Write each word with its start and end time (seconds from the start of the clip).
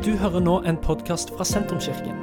Du 0.00 0.14
hører 0.16 0.40
nå 0.40 0.54
en 0.64 0.78
podkast 0.80 1.28
fra 1.36 1.44
Sentrumskirken. 1.44 2.22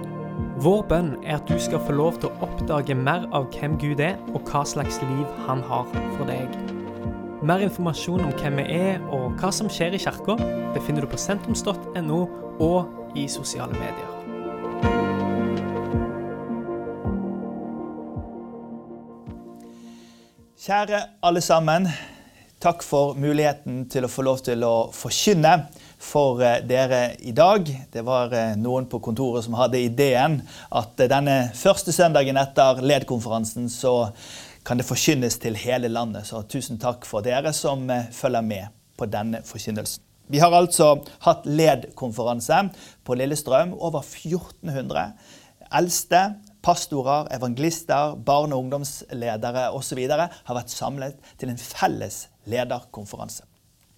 Vår 0.66 0.80
bønn 0.90 1.12
er 1.22 1.36
at 1.36 1.46
du 1.46 1.60
skal 1.62 1.84
få 1.86 1.94
lov 1.94 2.16
til 2.18 2.32
å 2.32 2.48
oppdage 2.48 2.96
mer 2.98 3.28
av 3.38 3.52
hvem 3.54 3.76
Gud 3.78 4.02
er, 4.02 4.16
og 4.34 4.50
hva 4.50 4.64
slags 4.66 4.98
liv 5.04 5.28
han 5.46 5.62
har 5.70 5.86
for 6.16 6.26
deg. 6.26 6.56
Mer 7.46 7.62
informasjon 7.68 8.26
om 8.26 8.34
hvem 8.42 8.58
vi 8.58 8.66
er 8.80 9.06
og 9.14 9.38
hva 9.38 9.54
som 9.54 9.70
skjer 9.70 9.94
i 9.94 10.02
kirka, 10.02 10.40
befinner 10.74 11.06
du 11.06 11.12
på 11.14 11.22
sentrums.no 11.22 12.20
og 12.66 13.14
i 13.14 13.30
sosiale 13.30 13.78
medier. 13.78 14.10
Kjære 20.66 21.06
alle 21.22 21.46
sammen. 21.46 21.92
Takk 22.58 22.82
for 22.82 23.14
muligheten 23.14 23.84
til 23.86 24.08
å 24.08 24.10
få 24.10 24.24
lov 24.26 24.40
til 24.42 24.64
å 24.66 24.90
forkynne 24.90 25.52
for 26.02 26.40
eh, 26.42 26.64
dere 26.66 27.12
i 27.22 27.30
dag. 27.38 27.68
Det 27.94 28.02
var 28.02 28.34
eh, 28.34 28.56
noen 28.58 28.88
på 28.90 28.98
kontoret 29.06 29.46
som 29.46 29.54
hadde 29.60 29.84
ideen 29.86 30.40
at 30.74 30.98
eh, 30.98 31.10
denne 31.12 31.36
første 31.54 31.94
søndagen 31.94 32.40
etter 32.42 32.82
LED-konferansen 32.82 33.70
så 33.70 34.10
kan 34.66 34.82
det 34.82 34.88
forkynnes 34.90 35.38
til 35.44 35.60
hele 35.62 35.92
landet. 35.94 36.26
Så 36.26 36.42
tusen 36.50 36.82
takk 36.82 37.06
for 37.06 37.22
dere 37.22 37.54
som 37.54 37.86
følger 38.18 38.50
med 38.50 38.74
på 38.98 39.06
denne 39.06 39.44
forkynnelsen. 39.46 40.02
Vi 40.28 40.42
har 40.42 40.52
altså 40.58 40.96
hatt 41.28 41.46
LED-konferanse 41.46 42.64
på 43.06 43.22
Lillestrøm. 43.22 43.78
Over 43.78 44.02
1400 44.02 45.12
eldste 45.78 46.26
pastorer, 46.64 47.28
evangelister, 47.36 48.16
barne- 48.26 48.56
og 48.56 48.66
ungdomsledere 48.66 49.70
osv. 49.76 50.00
har 50.10 50.56
vært 50.56 50.74
samlet 50.74 51.20
til 51.38 51.50
en 51.50 51.62
felles 51.62 52.28
lederkonferanse. 52.46 53.44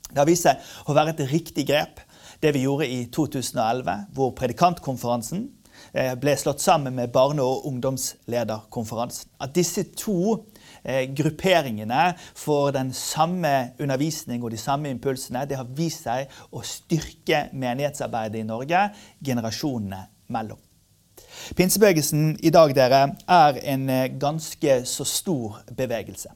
Det 0.10 0.18
har 0.18 0.30
vist 0.30 0.48
seg 0.48 0.90
å 0.90 0.96
være 0.98 1.14
et 1.14 1.28
riktig 1.30 1.68
grep, 1.70 2.02
det 2.42 2.54
vi 2.56 2.66
gjorde 2.66 2.88
i 2.90 3.04
2011, 3.14 4.06
hvor 4.16 4.32
predikantkonferansen 4.38 5.44
eh, 5.94 6.16
ble 6.20 6.34
slått 6.40 6.64
sammen 6.64 6.96
med 6.98 7.12
barne- 7.14 7.46
og 7.46 7.68
ungdomslederkonferansen. 7.70 9.30
At 9.44 9.54
disse 9.54 9.84
to 9.94 10.48
eh, 10.82 11.06
grupperingene 11.14 12.16
får 12.38 12.72
den 12.80 12.94
samme 12.96 13.76
undervisning 13.80 14.42
og 14.44 14.56
de 14.56 14.62
samme 14.62 14.90
impulsene, 14.90 15.46
det 15.46 15.60
har 15.60 15.70
vist 15.78 16.08
seg 16.08 16.32
å 16.50 16.64
styrke 16.66 17.48
menighetsarbeidet 17.54 18.42
i 18.42 18.48
Norge 18.50 18.88
generasjonene 19.22 20.08
mellom. 20.34 20.69
Pinsebevegelsen 21.56 22.38
i 22.44 22.52
dag 22.54 22.74
dere, 22.76 23.04
er 23.28 23.62
en 23.74 23.90
eh, 23.90 24.08
ganske 24.20 24.82
så 24.86 25.08
stor 25.08 25.62
bevegelse. 25.78 26.34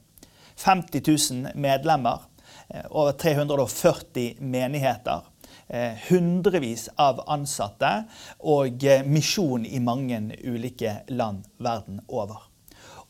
50 0.63 1.01
000 1.07 1.57
medlemmer 1.57 2.29
Eh, 2.67 2.85
over 2.89 3.11
340 3.11 4.35
menigheter. 4.39 5.21
Eh, 5.67 5.91
hundrevis 6.09 6.89
av 6.95 7.23
ansatte 7.27 7.91
og 8.39 8.83
misjon 9.07 9.65
i 9.65 9.79
mange 9.79 10.19
ulike 10.43 10.99
land 11.07 11.45
verden 11.57 12.01
over. 12.07 12.49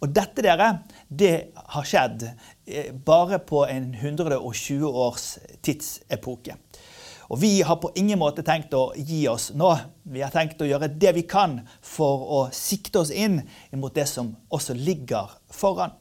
Og 0.04 0.12
dette 0.12 0.44
dere, 0.44 0.84
det 1.08 1.54
har 1.56 1.88
skjedd 1.88 2.26
bare 3.08 3.40
på 3.40 3.64
en 3.66 3.94
120 3.96 4.84
års 4.84 5.28
tidsepoke. 5.64 6.58
Og 7.34 7.42
Vi 7.42 7.62
har 7.62 7.76
på 7.76 7.90
ingen 7.96 8.20
måte 8.22 8.44
tenkt 8.46 8.76
å 8.78 8.92
gi 8.94 9.24
oss 9.28 9.48
nå. 9.58 9.72
Vi 10.06 10.22
har 10.22 10.30
tenkt 10.30 10.60
å 10.62 10.68
gjøre 10.70 10.86
det 10.86 11.16
vi 11.16 11.24
kan 11.26 11.56
for 11.82 12.28
å 12.30 12.42
sikte 12.54 13.02
oss 13.02 13.10
inn 13.10 13.40
mot 13.74 13.96
det 13.96 14.06
som 14.06 14.36
også 14.54 14.76
ligger 14.78 15.32
foran. 15.50 15.96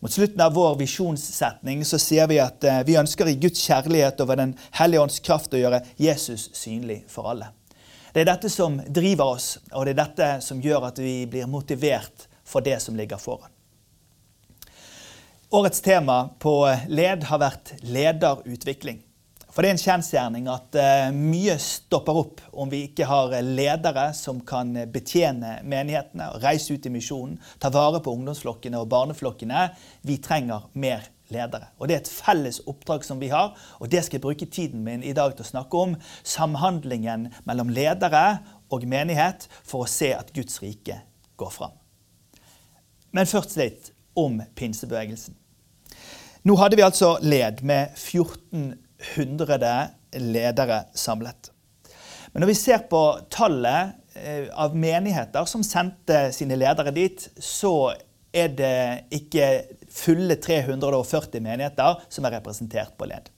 Mot 0.00 0.12
slutten 0.12 0.40
av 0.40 0.54
vår 0.56 0.78
visjonssetning 0.80 1.82
så 1.84 2.00
sier 2.00 2.24
vi 2.30 2.38
at 2.40 2.64
eh, 2.64 2.80
vi 2.88 2.96
ønsker 2.96 3.28
i 3.28 3.36
Guds 3.40 3.60
kjærlighet 3.68 4.22
over 4.24 4.40
Den 4.40 4.54
hellige 4.78 5.02
ånds 5.04 5.20
kraft 5.20 5.52
å 5.52 5.60
gjøre 5.60 5.82
Jesus 6.00 6.48
synlig 6.56 7.02
for 7.12 7.28
alle. 7.34 7.50
Det 8.14 8.22
er 8.24 8.30
dette 8.30 8.48
som 8.48 8.78
driver 8.80 9.36
oss, 9.36 9.58
og 9.74 9.84
det 9.84 9.92
er 9.92 10.00
dette 10.00 10.30
som 10.46 10.62
gjør 10.64 10.88
at 10.88 11.02
vi 11.04 11.18
blir 11.28 11.52
motivert 11.52 12.30
for 12.48 12.64
det 12.64 12.78
som 12.80 12.96
ligger 12.96 13.20
foran. 13.20 13.52
Årets 15.52 15.84
tema 15.84 16.30
på 16.40 16.62
LED 16.88 17.28
har 17.28 17.44
vært 17.44 17.74
lederutvikling. 17.84 19.02
For 19.56 19.64
det 19.64 19.70
er 19.70 19.76
en 19.78 19.80
kjensgjerning 19.80 20.48
at 20.52 20.76
uh, 20.76 21.14
mye 21.16 21.54
stopper 21.64 22.18
opp 22.20 22.42
om 22.52 22.68
vi 22.68 22.82
ikke 22.90 23.06
har 23.08 23.32
ledere 23.40 24.10
som 24.12 24.42
kan 24.44 24.74
betjene 24.92 25.62
menighetene, 25.64 26.26
og 26.34 26.44
reise 26.44 26.76
ut 26.76 26.84
i 26.84 26.92
misjonen, 26.92 27.38
ta 27.56 27.70
vare 27.72 28.02
på 28.04 28.12
ungdomsflokkene 28.12 28.76
og 28.76 28.90
barneflokkene. 28.92 29.62
Vi 30.04 30.18
trenger 30.20 30.68
mer 30.76 31.08
ledere. 31.32 31.70
Og 31.80 31.88
Det 31.88 31.96
er 31.96 32.04
et 32.04 32.12
felles 32.12 32.60
oppdrag 32.68 33.08
som 33.08 33.16
vi 33.16 33.32
har, 33.32 33.56
og 33.80 33.88
det 33.88 34.04
skal 34.04 34.18
jeg 34.18 34.26
bruke 34.28 34.46
tiden 34.46 34.84
min 34.84 35.02
i 35.02 35.16
dag 35.16 35.32
til 35.32 35.46
å 35.46 35.48
snakke 35.48 35.82
om. 35.88 35.96
Samhandlingen 36.20 37.30
mellom 37.48 37.72
ledere 37.72 38.26
og 38.68 38.84
menighet 38.84 39.48
for 39.64 39.86
å 39.86 39.90
se 39.90 40.12
at 40.12 40.36
Guds 40.36 40.60
rike 40.62 41.00
går 41.40 41.52
fram. 41.56 41.74
Men 43.10 43.24
først 43.24 43.56
litt 43.56 43.94
om 44.12 44.42
pinsebevegelsen. 44.52 45.32
Nå 46.46 46.54
hadde 46.60 46.76
vi 46.76 46.84
altså 46.84 47.16
led 47.24 47.64
med 47.66 47.96
14 47.96 48.85
hundrede 49.14 49.74
ledere 50.16 50.84
samlet. 50.94 51.52
Men 52.32 52.44
når 52.44 52.50
vi 52.52 52.58
ser 52.58 52.82
på 52.90 53.02
tallet 53.32 53.94
eh, 54.14 54.48
av 54.52 54.74
menigheter 54.76 55.46
som 55.48 55.64
sendte 55.64 56.26
sine 56.36 56.58
ledere 56.58 56.92
dit, 56.94 57.28
så 57.38 57.94
er 58.36 58.52
det 58.52 58.76
ikke 59.16 59.46
fulle 59.92 60.36
340 60.42 61.40
menigheter 61.40 62.02
som 62.12 62.26
er 62.28 62.36
representert 62.36 62.92
på 62.98 63.08
led. 63.08 63.30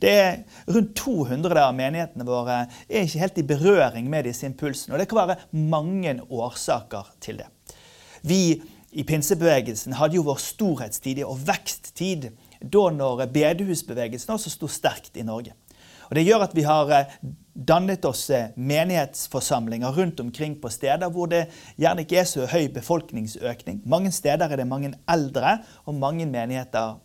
Det 0.00 0.10
er 0.12 0.40
Rundt 0.68 0.94
200 0.96 1.60
av 1.62 1.76
menighetene 1.76 2.26
våre 2.28 2.58
er 2.88 3.04
ikke 3.04 3.22
helt 3.22 3.38
i 3.40 3.46
berøring 3.52 4.08
med 4.10 4.28
disse 4.28 4.46
impulsene. 4.48 4.94
og 4.94 5.00
Det 5.00 5.08
kan 5.08 5.28
være 5.28 5.38
mange 5.52 6.18
årsaker 6.28 7.12
til 7.20 7.40
det. 7.40 7.48
Vi 8.22 8.60
i 8.92 9.04
pinsebevegelsen 9.04 9.96
hadde 9.98 10.16
jo 10.16 10.26
vår 10.26 10.40
storhetstid 10.40 11.20
og 11.24 11.40
veksttid 11.48 12.30
da 12.60 12.88
når 12.94 13.26
bedehusbevegelsen 13.32 14.34
også 14.34 14.52
sto 14.52 14.68
sterkt 14.70 15.16
i 15.16 15.26
Norge. 15.26 15.54
Og 16.08 16.16
Det 16.16 16.24
gjør 16.24 16.46
at 16.46 16.56
vi 16.56 16.64
har 16.64 16.90
eh, 16.94 17.16
dannet 17.52 18.04
oss 18.08 18.28
eh, 18.32 18.50
menighetsforsamlinger 18.56 19.92
rundt 19.92 20.20
omkring 20.20 20.56
på 20.60 20.70
steder 20.72 21.12
hvor 21.12 21.28
det 21.30 21.46
gjerne 21.76 22.04
ikke 22.04 22.22
er 22.22 22.28
så 22.28 22.48
høy 22.48 22.68
befolkningsøkning. 22.72 23.82
Mange 23.84 24.12
steder 24.14 24.48
er 24.48 24.60
det 24.60 24.68
mange 24.68 24.94
eldre, 25.10 25.58
og 25.84 25.98
mange 26.00 26.26
menigheter 26.26 26.96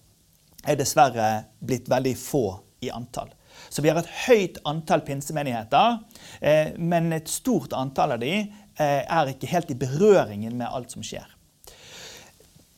er 0.64 0.80
dessverre 0.80 1.30
blitt 1.60 1.90
veldig 1.92 2.16
få 2.18 2.46
i 2.84 2.92
antall. 2.96 3.34
Så 3.70 3.84
vi 3.84 3.92
har 3.92 4.00
et 4.00 4.14
høyt 4.26 4.58
antall 4.66 5.04
pinsemenigheter, 5.06 6.00
eh, 6.40 6.72
men 6.80 7.12
et 7.14 7.30
stort 7.30 7.76
antall 7.76 8.16
av 8.16 8.24
de 8.24 8.36
er 8.74 9.30
ikke 9.30 9.52
helt 9.52 9.70
i 9.70 9.76
berøringen 9.78 10.56
med 10.58 10.66
alt 10.66 10.96
som 10.96 11.04
skjer. 11.06 11.28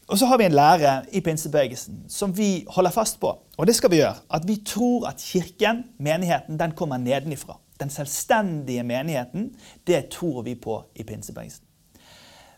Og 0.08 0.20
så 0.20 0.26
har 0.30 0.38
vi 0.38 0.46
en 0.46 0.54
lære 0.54 0.92
i 1.18 1.22
pinsebevegelsen 1.26 2.04
som 2.10 2.34
vi 2.38 2.66
holder 2.70 2.94
fast 2.94 3.20
på. 3.20 3.32
Og 3.58 3.68
det 3.68 3.76
skal 3.76 3.90
vi 3.92 4.04
gjøre. 4.04 4.22
At 4.30 4.46
vi 4.48 4.60
tror 4.66 5.08
at 5.10 5.22
kirken, 5.22 5.84
menigheten, 5.98 6.60
den 6.60 6.76
kommer 6.78 6.98
nedenifra. 6.98 7.58
Den 7.80 7.90
selvstendige 7.90 8.84
menigheten, 8.84 9.56
det 9.88 10.10
tror 10.14 10.42
vi 10.42 10.56
på 10.56 10.84
i 10.96 11.04
pinsebevegelsen. 11.04 11.66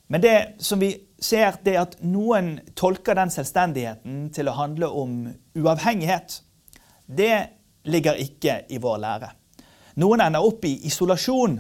Men 0.08 0.22
det 0.22 0.38
som 0.60 0.80
vi 0.80 0.94
ser, 1.20 1.56
det 1.64 1.76
er 1.76 1.82
at 1.82 1.98
noen 2.04 2.60
tolker 2.76 3.16
den 3.16 3.32
selvstendigheten 3.32 4.28
til 4.36 4.48
å 4.48 4.56
handle 4.56 4.92
om 4.92 5.18
uavhengighet. 5.56 6.42
Det 7.08 7.34
ligger 7.88 8.20
ikke 8.24 8.62
i 8.70 8.80
vår 8.84 9.02
lære. 9.04 9.32
Noen 10.04 10.22
ender 10.22 10.44
opp 10.44 10.66
i 10.68 10.78
isolasjon. 10.88 11.60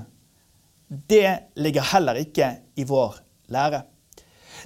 Det 0.87 1.53
ligger 1.59 1.91
heller 1.93 2.19
ikke 2.21 2.51
i 2.75 2.85
vår 2.87 3.19
lære. 3.51 3.81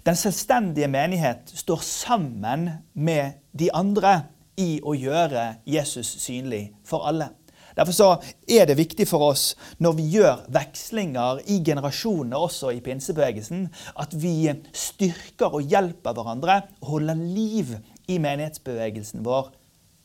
Den 0.05 0.15
selvstendige 0.15 0.87
menighet 0.87 1.51
står 1.55 1.83
sammen 1.85 2.69
med 2.93 3.41
de 3.53 3.69
andre 3.73 4.21
i 4.57 4.79
å 4.83 4.95
gjøre 4.97 5.61
Jesus 5.67 6.15
synlig 6.23 6.71
for 6.87 7.07
alle. 7.07 7.31
Derfor 7.75 8.23
er 8.51 8.65
det 8.67 8.75
viktig 8.77 9.07
for 9.07 9.31
oss 9.31 9.53
når 9.79 9.95
vi 9.99 10.07
gjør 10.17 10.43
vekslinger 10.51 11.39
i 11.47 11.61
generasjonene, 11.63 12.37
også 12.37 12.73
i 12.75 12.81
pinsebevegelsen, 12.83 13.69
at 13.95 14.15
vi 14.17 14.51
styrker 14.75 15.55
og 15.55 15.71
hjelper 15.71 16.17
hverandre 16.17 16.61
og 16.81 16.91
holder 16.95 17.21
liv 17.21 17.77
i 18.11 18.19
menighetsbevegelsen 18.19 19.23
vår 19.25 19.53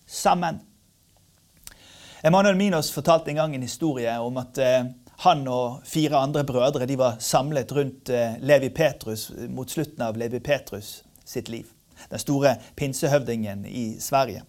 sammen. 0.07 0.63
Emanuel 2.27 2.57
Minos 2.59 2.93
fortalte 2.95 3.31
en 3.31 3.43
gang 3.43 3.55
en 3.55 3.67
historie 3.67 4.15
om 4.23 4.39
at 4.41 4.59
eh, 4.63 4.87
han 5.19 5.47
og 5.49 5.81
fire 5.85 6.17
andre 6.17 6.45
brødre 6.45 6.87
de 6.87 6.99
var 6.99 7.17
samlet 7.19 7.73
rundt 7.73 8.11
eh, 8.13 8.37
Levi 8.41 8.69
Petrus 8.69 9.31
mot 9.49 9.71
slutten 9.71 10.03
av 10.05 10.17
Levi 10.17 10.41
Petrus 10.45 11.03
sitt 11.25 11.49
liv. 11.49 11.71
Den 12.11 12.21
store 12.21 12.57
pinsehøvdingen 12.77 13.65
i 13.65 13.97
Sverige. 14.01 14.43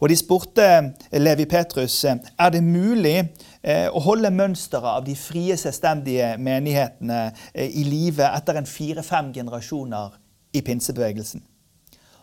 Og 0.00 0.08
De 0.08 0.16
spurte 0.16 0.62
eh, 0.62 1.18
Levi 1.18 1.44
Petrus 1.50 2.04
eh, 2.04 2.20
er 2.38 2.54
det 2.54 2.62
mulig 2.62 3.16
å 3.64 4.00
holde 4.04 4.28
mønsteret 4.28 4.90
av 4.90 5.04
de 5.06 5.14
frie, 5.16 5.54
selvstendige 5.56 6.34
menighetene 6.36 7.30
i 7.56 7.80
live 7.88 8.26
etter 8.28 8.58
en 8.60 8.66
fire-fem 8.68 9.30
generasjoner 9.32 10.18
i 10.52 10.60
pinsebevegelsen. 10.60 11.40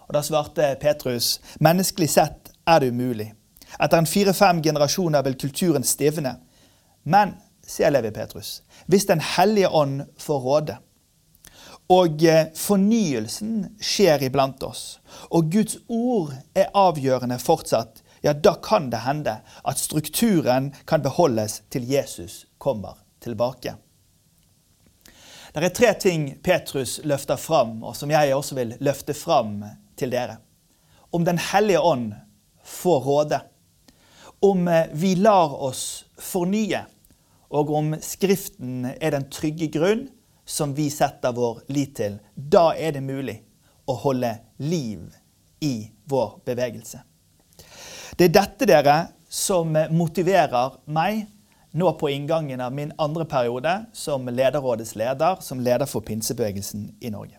Og 0.05 0.13
Da 0.13 0.21
svarte 0.21 0.75
Petrus 0.77 1.39
menneskelig 1.59 2.11
sett 2.13 2.51
er 2.69 2.83
det 2.83 2.91
umulig. 2.93 3.31
Etter 3.79 3.97
en 3.97 4.05
fire-fem 4.05 4.61
generasjoner 4.61 5.25
vil 5.25 5.39
kulturen 5.41 5.83
stivne. 5.83 6.35
Men 7.03 7.33
sier 7.67 7.91
Levi 7.91 8.11
Petrus, 8.11 8.61
hvis 8.87 9.05
Den 9.05 9.21
hellige 9.21 9.69
ånd 9.69 10.05
får 10.19 10.39
råde, 10.39 10.77
og 11.91 12.23
eh, 12.23 12.47
fornyelsen 12.55 13.75
skjer 13.83 14.23
iblant 14.23 14.63
oss, 14.63 14.99
og 15.29 15.51
Guds 15.51 15.77
ord 15.91 16.33
er 16.55 16.71
avgjørende 16.77 17.39
fortsatt, 17.41 18.03
ja, 18.21 18.33
da 18.33 18.53
kan 18.63 18.89
det 18.91 19.01
hende 19.05 19.39
at 19.41 19.79
strukturen 19.81 20.71
kan 20.85 21.01
beholdes 21.01 21.61
til 21.73 21.87
Jesus 21.89 22.45
kommer 22.61 22.99
tilbake. 23.21 23.75
Det 25.51 25.63
er 25.67 25.73
tre 25.75 25.93
ting 25.99 26.27
Petrus 26.43 26.99
løfter 27.03 27.35
fram, 27.35 27.81
og 27.83 27.95
som 27.97 28.11
jeg 28.13 28.35
også 28.35 28.55
vil 28.55 28.75
løfte 28.79 29.13
fram 29.17 29.65
til 29.99 30.13
dere. 30.13 30.37
Om 31.11 31.25
Den 31.25 31.37
hellige 31.37 31.81
ånd 31.81 32.13
får 32.63 32.99
råde. 33.03 33.41
Om 34.41 34.67
eh, 34.67 34.87
vi 34.93 35.15
lar 35.15 35.57
oss 35.61 36.05
fornye. 36.17 36.85
Og 37.51 37.71
om 37.75 37.93
Skriften 37.99 38.85
er 38.93 39.11
den 39.11 39.27
trygge 39.31 39.67
grunn 39.73 40.05
som 40.47 40.75
vi 40.75 40.89
setter 40.91 41.35
vår 41.35 41.63
lit 41.71 41.95
til. 41.99 42.17
Da 42.35 42.71
er 42.75 42.95
det 42.95 43.03
mulig 43.03 43.41
å 43.89 43.95
holde 44.05 44.33
liv 44.63 45.03
i 45.63 45.91
vår 46.09 46.39
bevegelse. 46.47 47.01
Det 48.17 48.29
er 48.29 48.33
dette, 48.35 48.67
dere, 48.67 48.97
som 49.31 49.75
motiverer 49.91 50.79
meg 50.91 51.25
nå 51.71 51.91
på 51.99 52.09
inngangen 52.11 52.61
av 52.63 52.73
min 52.75 52.91
andre 52.99 53.25
periode 53.25 53.77
som 53.95 54.27
lederrådets 54.27 54.95
leder, 54.99 55.39
som 55.39 55.61
leder 55.63 55.87
for 55.87 56.03
pinsebevegelsen 56.03 56.89
i 56.99 57.11
Norge. 57.13 57.37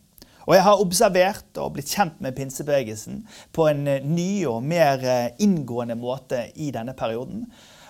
Og 0.49 0.57
jeg 0.57 0.65
har 0.67 0.81
observert 0.83 1.59
og 1.63 1.77
blitt 1.77 1.93
kjent 1.93 2.17
med 2.25 2.35
pinsebevegelsen 2.35 3.21
på 3.55 3.69
en 3.71 3.85
ny 3.85 4.45
og 4.51 4.65
mer 4.67 5.05
inngående 5.43 5.95
måte 6.01 6.49
i 6.57 6.73
denne 6.75 6.97
perioden. 6.99 7.45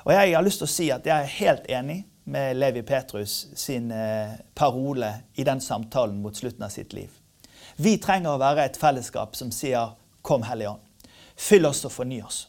Og 0.04 0.12
jeg 0.12 0.34
har 0.34 0.44
lyst 0.44 0.60
til 0.60 0.69
å 0.69 0.74
si 0.74 0.88
at 0.92 1.06
jeg 1.06 1.14
er 1.14 1.36
helt 1.38 1.70
enig 1.72 2.02
med 2.32 2.56
Levi 2.56 2.82
Petrus 2.82 3.46
sin 3.55 3.90
eh, 3.90 4.31
parole 4.55 5.14
i 5.34 5.44
den 5.44 5.61
samtalen 5.61 6.23
mot 6.23 6.37
slutten 6.37 6.64
av 6.64 6.73
sitt 6.73 6.93
liv. 6.96 7.11
Vi 7.76 7.99
trenger 8.00 8.34
å 8.34 8.40
være 8.40 8.64
et 8.64 8.79
fellesskap 8.81 9.37
som 9.37 9.52
sier 9.52 9.93
'Kom, 10.23 10.43
Hellige 10.43 10.69
Ånd'. 10.69 11.11
Fyll 11.37 11.67
oss 11.67 11.84
og 11.84 11.93
forny 11.93 12.23
oss. 12.23 12.46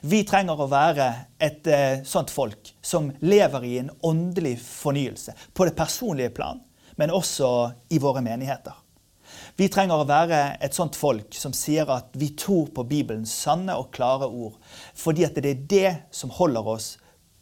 Vi 0.00 0.22
trenger 0.24 0.60
å 0.60 0.68
være 0.70 1.08
et 1.40 1.66
eh, 1.66 2.02
sånt 2.04 2.30
folk 2.30 2.72
som 2.82 3.10
lever 3.20 3.64
i 3.64 3.78
en 3.78 3.90
åndelig 4.00 4.56
fornyelse. 4.62 5.34
På 5.54 5.64
det 5.64 5.76
personlige 5.76 6.30
plan, 6.30 6.60
men 6.96 7.10
også 7.10 7.72
i 7.90 7.98
våre 7.98 8.22
menigheter. 8.22 8.74
Vi 9.56 9.68
trenger 9.68 10.00
å 10.00 10.08
være 10.08 10.56
et 10.60 10.76
sånt 10.76 10.96
folk 10.96 11.34
som 11.34 11.52
sier 11.56 11.88
at 11.92 12.14
vi 12.14 12.30
tror 12.38 12.70
på 12.76 12.84
Bibelens 12.84 13.32
sanne 13.32 13.74
og 13.76 13.90
klare 13.92 14.28
ord. 14.28 14.56
Fordi 14.94 15.24
at 15.24 15.34
det 15.34 15.50
er 15.50 15.66
det 15.68 15.92
som 16.10 16.30
holder 16.30 16.68
oss 16.76 16.96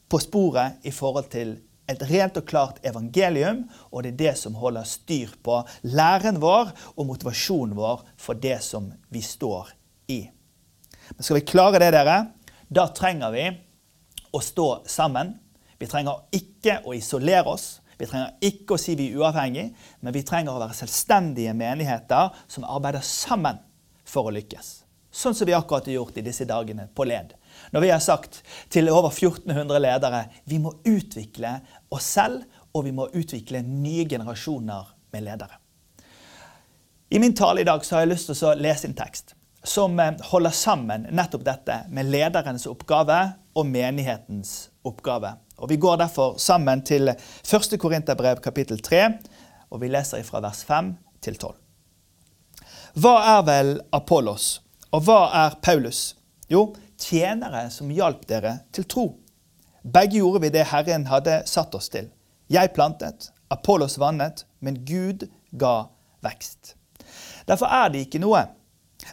på 0.09 0.19
sporet 0.23 0.85
i 0.87 0.93
forhold 0.95 1.31
til 1.33 1.57
et 1.91 2.03
rent 2.09 2.39
og 2.41 2.47
klart 2.49 2.81
evangelium, 2.87 3.65
og 3.93 4.05
det 4.05 4.15
er 4.15 4.21
det 4.23 4.35
som 4.41 4.57
holder 4.57 4.87
styr 4.89 5.35
på 5.45 5.61
læren 5.93 6.41
vår 6.43 6.73
og 6.95 7.09
motivasjonen 7.11 7.77
vår 7.77 8.05
for 8.21 8.41
det 8.41 8.59
som 8.65 8.89
vi 9.13 9.21
står 9.25 9.75
i. 10.13 10.23
Men 11.13 11.23
skal 11.23 11.39
vi 11.41 11.47
klare 11.49 11.81
det, 11.83 11.93
dere, 11.93 12.19
da 12.73 12.89
trenger 12.97 13.35
vi 13.35 13.49
å 14.35 14.41
stå 14.43 14.69
sammen. 14.89 15.35
Vi 15.79 15.89
trenger 15.91 16.25
ikke 16.35 16.81
å 16.89 16.95
isolere 16.97 17.53
oss. 17.53 17.83
Vi 17.99 18.09
trenger 18.09 18.33
ikke 18.43 18.75
å 18.75 18.81
si 18.81 18.97
vi 18.99 19.11
er 19.13 19.21
uavhengige, 19.21 19.69
men 20.01 20.15
vi 20.17 20.25
trenger 20.27 20.57
å 20.57 20.63
være 20.63 20.79
selvstendige 20.81 21.53
menigheter 21.55 22.33
som 22.51 22.67
arbeider 22.67 23.05
sammen 23.07 23.61
for 24.09 24.31
å 24.31 24.35
lykkes. 24.35 24.81
Sånn 25.15 25.37
som 25.37 25.47
vi 25.47 25.55
akkurat 25.55 25.87
har 25.87 26.01
gjort 26.01 26.17
i 26.19 26.25
disse 26.27 26.47
dagene 26.49 26.89
på 26.91 27.07
LED. 27.07 27.37
Når 27.75 27.81
vi 27.81 27.91
har 27.91 27.99
sagt 27.99 28.37
til 28.71 28.87
over 28.87 29.11
1400 29.11 29.81
ledere 29.83 30.21
vi 30.47 30.61
må 30.63 30.71
utvikle 30.87 31.57
oss 31.91 32.07
selv, 32.07 32.45
og 32.71 32.85
vi 32.87 32.93
må 32.95 33.09
utvikle 33.11 33.65
nye 33.67 34.05
generasjoner 34.07 34.93
med 35.11 35.25
ledere. 35.27 35.59
I 37.11 37.19
min 37.19 37.35
tale 37.35 37.65
i 37.65 37.67
dag 37.67 37.83
så 37.83 37.97
har 37.97 38.05
jeg 38.05 38.13
lyst 38.13 38.31
til 38.31 38.47
å 38.47 38.53
lese 38.55 38.87
en 38.87 38.95
tekst 38.95 39.35
som 39.67 39.99
eh, 39.99 40.15
holder 40.31 40.55
sammen 40.55 41.09
nettopp 41.11 41.43
dette 41.49 41.81
med 41.91 42.13
lederens 42.15 42.69
oppgave 42.71 43.19
og 43.59 43.67
menighetens 43.67 44.55
oppgave. 44.87 45.35
Og 45.59 45.71
Vi 45.71 45.81
går 45.83 45.99
derfor 46.05 46.39
sammen 46.39 46.87
til 46.87 47.11
1. 47.11 47.79
Korinterbrev 47.81 48.39
kapittel 48.45 48.79
3, 48.79 49.03
og 49.75 49.83
vi 49.83 49.91
leser 49.91 50.23
fra 50.23 50.45
vers 50.47 50.63
5 50.63 50.95
til 51.27 51.43
12. 51.43 51.59
Hva 53.03 53.19
er 53.35 53.47
vel 53.51 53.77
Apollos, 53.91 54.61
og 54.95 55.09
hva 55.09 55.23
er 55.43 55.59
Paulus? 55.59 56.13
Jo, 56.47 56.69
tjenere 57.01 57.69
som 57.71 57.93
hjalp 57.93 58.27
dere 58.31 58.59
til 58.75 58.87
tro. 58.89 59.07
Begge 59.85 60.21
gjorde 60.21 60.45
vi 60.45 60.53
det 60.55 60.69
Herren 60.71 61.07
hadde 61.11 61.43
satt 61.49 61.75
oss 61.77 61.91
til. 61.93 62.09
Jeg 62.49 62.73
plantet, 62.77 63.31
Apollos 63.53 63.99
vannet, 64.01 64.45
men 64.61 64.81
Gud 64.89 65.27
ga 65.53 65.89
vekst. 66.25 66.75
Derfor 67.49 67.69
er 67.69 67.91
det 67.93 68.07
ikke 68.07 68.23
noe. 68.23 68.47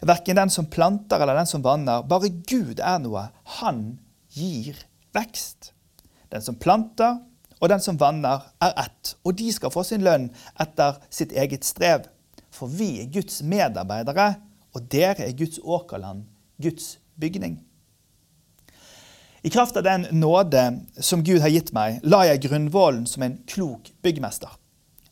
Verken 0.00 0.38
den 0.38 0.52
som 0.52 0.70
planter 0.72 1.20
eller 1.20 1.36
den 1.36 1.50
som 1.50 1.64
vanner. 1.64 2.06
Bare 2.08 2.30
Gud 2.48 2.80
er 2.80 3.02
noe. 3.02 3.26
Han 3.60 3.98
gir 4.32 4.78
vekst. 5.12 5.72
Den 6.32 6.44
som 6.44 6.56
planter 6.56 7.20
og 7.62 7.70
den 7.70 7.82
som 7.82 7.98
vanner, 8.00 8.42
er 8.58 8.72
ett, 8.82 9.14
og 9.22 9.36
de 9.38 9.46
skal 9.54 9.70
få 9.70 9.84
sin 9.86 10.02
lønn 10.02 10.32
etter 10.60 10.96
sitt 11.14 11.30
eget 11.30 11.62
strev. 11.62 12.08
For 12.50 12.66
vi 12.66 12.96
er 13.04 13.12
Guds 13.14 13.38
medarbeidere, 13.46 14.34
og 14.74 14.88
dere 14.90 15.28
er 15.28 15.36
Guds 15.38 15.60
åkerland, 15.62 16.24
Guds 16.58 16.96
bygning. 17.20 17.60
I 19.42 19.50
kraft 19.50 19.76
av 19.76 19.82
den 19.82 20.06
nåde 20.10 20.80
som 21.00 21.24
Gud 21.24 21.40
har 21.42 21.50
gitt 21.50 21.72
meg, 21.74 21.98
la 22.06 22.20
jeg 22.28 22.44
grunnvollen 22.44 23.06
som 23.10 23.24
en 23.26 23.40
klok 23.50 23.88
byggmester. 24.02 24.50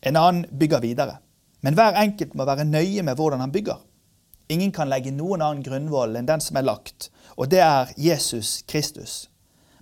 En 0.01 0.17
annen 0.17 0.45
bygger 0.51 0.81
videre. 0.85 1.17
Men 1.61 1.75
hver 1.75 1.99
enkelt 1.99 2.37
må 2.39 2.47
være 2.47 2.65
nøye 2.65 3.03
med 3.03 3.19
hvordan 3.19 3.43
han 3.43 3.51
bygger. 3.51 3.81
Ingen 4.51 4.71
kan 4.73 4.89
legge 4.91 5.11
noen 5.11 5.43
annen 5.43 5.65
grunnvoll 5.67 6.15
enn 6.15 6.31
den 6.31 6.43
som 6.43 6.61
er 6.61 6.67
lagt, 6.69 7.11
og 7.35 7.51
det 7.51 7.59
er 7.65 7.91
Jesus 7.99 8.61
Kristus. 8.71 9.27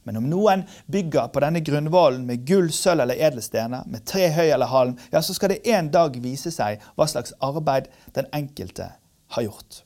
Men 0.08 0.16
om 0.16 0.30
noen 0.32 0.64
bygger 0.88 1.28
på 1.28 1.44
denne 1.44 1.60
grunnvollen 1.60 2.24
med 2.24 2.48
gull, 2.48 2.72
sølv 2.72 3.04
eller 3.04 3.20
edelstener, 3.20 3.84
med 3.84 4.06
tre 4.08 4.30
høy 4.32 4.46
eller 4.46 4.72
halm, 4.72 4.96
ja, 5.12 5.20
så 5.20 5.36
skal 5.36 5.52
det 5.52 5.60
en 5.68 5.92
dag 5.92 6.16
vise 6.24 6.52
seg 6.54 6.80
hva 6.96 7.04
slags 7.04 7.36
arbeid 7.44 7.92
den 8.16 8.32
enkelte 8.32 8.94
har 9.36 9.44
gjort. 9.44 9.82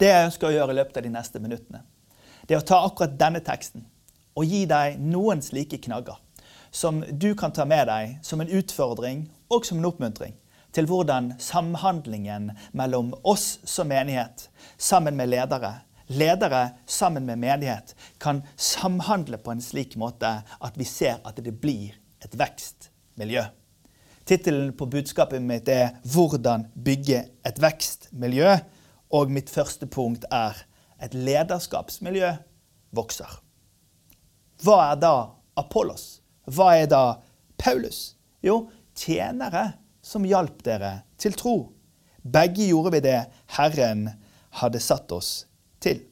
Det 0.00 0.08
jeg 0.08 0.28
ønsker 0.30 0.48
å 0.48 0.56
gjøre 0.56 0.72
i 0.72 0.80
løpet 0.80 0.96
av 0.96 1.04
de 1.04 1.12
neste 1.12 1.44
minuttene, 1.44 1.84
det 2.50 2.56
er 2.56 2.64
å 2.64 2.66
ta 2.66 2.80
akkurat 2.82 3.12
denne 3.14 3.38
teksten 3.46 3.84
og 4.34 4.50
gi 4.50 4.64
deg 4.66 4.96
noen 4.98 5.38
slike 5.38 5.78
knagger 5.84 6.16
som 6.74 7.04
du 7.14 7.28
kan 7.38 7.52
ta 7.54 7.62
med 7.62 7.86
deg 7.86 8.16
som 8.26 8.42
en 8.42 8.50
utfordring 8.50 9.28
og 9.54 9.68
som 9.68 9.78
en 9.78 9.86
oppmuntring 9.86 10.34
til 10.74 10.88
hvordan 10.90 11.36
samhandlingen 11.38 12.48
mellom 12.74 13.12
oss 13.22 13.60
som 13.62 13.86
menighet 13.90 14.48
sammen 14.78 15.14
med 15.18 15.30
ledere, 15.30 15.70
ledere 16.10 16.64
sammen 16.90 17.26
med 17.26 17.38
menighet, 17.38 17.94
kan 18.18 18.42
samhandle 18.58 19.38
på 19.38 19.54
en 19.54 19.62
slik 19.62 19.94
måte 19.94 20.30
at 20.42 20.78
vi 20.78 20.86
ser 20.90 21.22
at 21.22 21.38
det 21.38 21.54
blir 21.62 21.94
et 22.18 22.34
vekstmiljø. 22.34 23.44
Tittelen 24.26 24.74
på 24.74 24.90
budskapet 24.90 25.42
mitt 25.42 25.68
er 25.68 26.02
'Hvordan 26.02 26.66
bygge 26.74 27.24
et 27.46 27.62
vekstmiljø', 27.62 28.58
og 29.10 29.30
mitt 29.30 29.50
første 29.50 29.86
punkt 29.86 30.24
er 30.30 30.54
et 31.00 31.14
lederskapsmiljø 31.16 32.32
vokser. 32.96 33.30
Hva 34.64 34.78
er 34.90 35.00
da 35.00 35.14
Apollos? 35.60 36.20
Hva 36.50 36.74
er 36.76 36.88
da 36.90 37.04
Paulus? 37.60 38.14
Jo, 38.44 38.68
tjenere 38.96 39.72
som 40.04 40.24
hjalp 40.24 40.62
dere 40.66 41.00
til 41.20 41.36
tro. 41.36 41.56
Begge 42.20 42.68
gjorde 42.68 42.94
vi 42.96 43.04
det 43.04 43.18
Herren 43.56 44.08
hadde 44.60 44.82
satt 44.82 45.12
oss 45.16 45.44
til. 45.80 46.02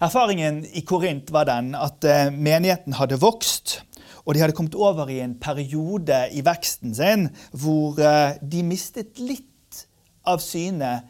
Erfaringen 0.00 0.62
i 0.64 0.82
Korint 0.86 1.28
var 1.34 1.46
den 1.50 1.74
at 1.76 2.04
eh, 2.08 2.32
menigheten 2.32 2.96
hadde 2.96 3.20
vokst. 3.20 3.82
Og 4.24 4.34
de 4.34 4.42
hadde 4.42 4.56
kommet 4.56 4.76
over 4.78 5.10
i 5.12 5.20
en 5.20 5.36
periode 5.40 6.22
i 6.32 6.42
veksten 6.44 6.94
sin 6.96 7.28
hvor 7.52 8.00
eh, 8.00 8.38
de 8.40 8.64
mistet 8.64 9.20
litt 9.20 9.84
av 10.28 10.40
syne 10.44 11.00